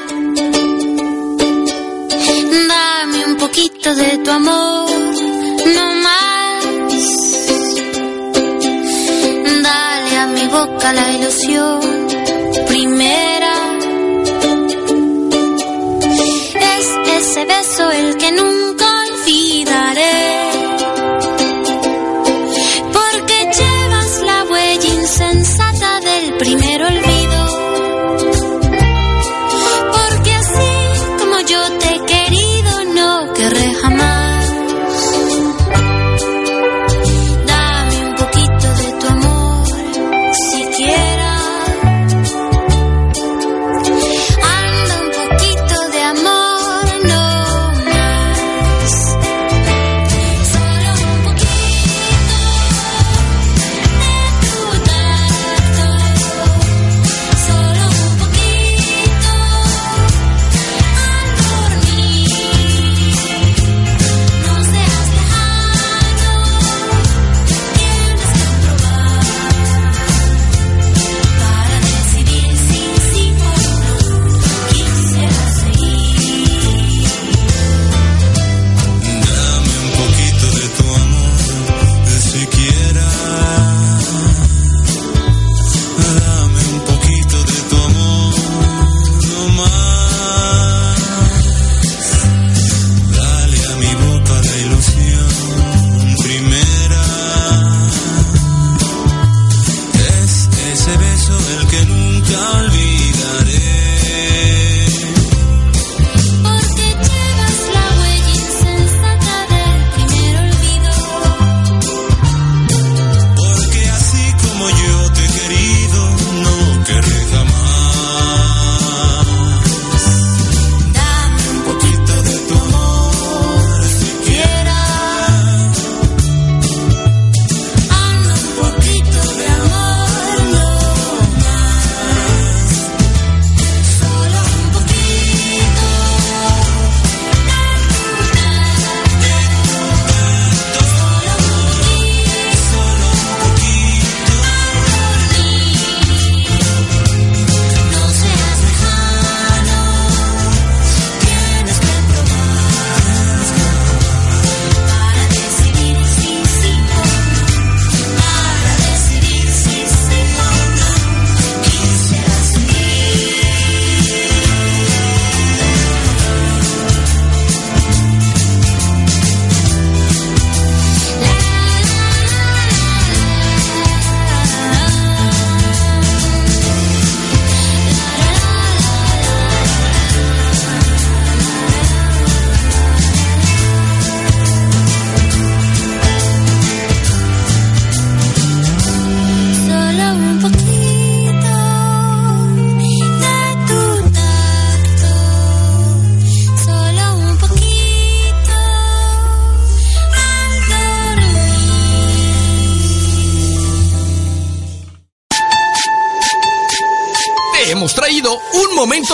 [2.68, 4.90] Dame un poquito de tu amor,
[5.76, 6.66] no más.
[9.64, 11.80] Dale a mi boca la ilusión
[12.68, 13.56] primera.
[16.74, 16.88] Es
[17.18, 18.55] ese beso el que nunca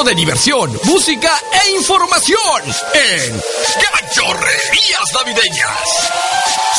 [0.03, 3.41] de diversión, música e información en
[3.81, 5.79] Cachorrerías Navideñas.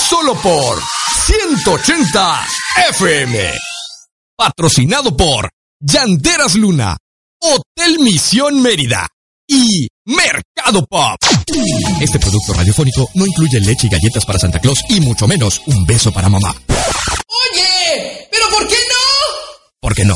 [0.08, 0.80] Solo por
[1.26, 2.46] 180
[2.88, 3.52] FM.
[4.36, 6.96] Patrocinado por Llanteras Luna,
[7.40, 9.06] Hotel Misión Mérida
[9.46, 11.16] y Mercado Pop.
[12.00, 15.84] Este producto radiofónico no incluye leche y galletas para Santa Claus y mucho menos un
[15.86, 16.54] beso para mamá.
[16.68, 19.68] Oye, pero ¿por qué no?
[19.80, 20.14] ¿Por qué no?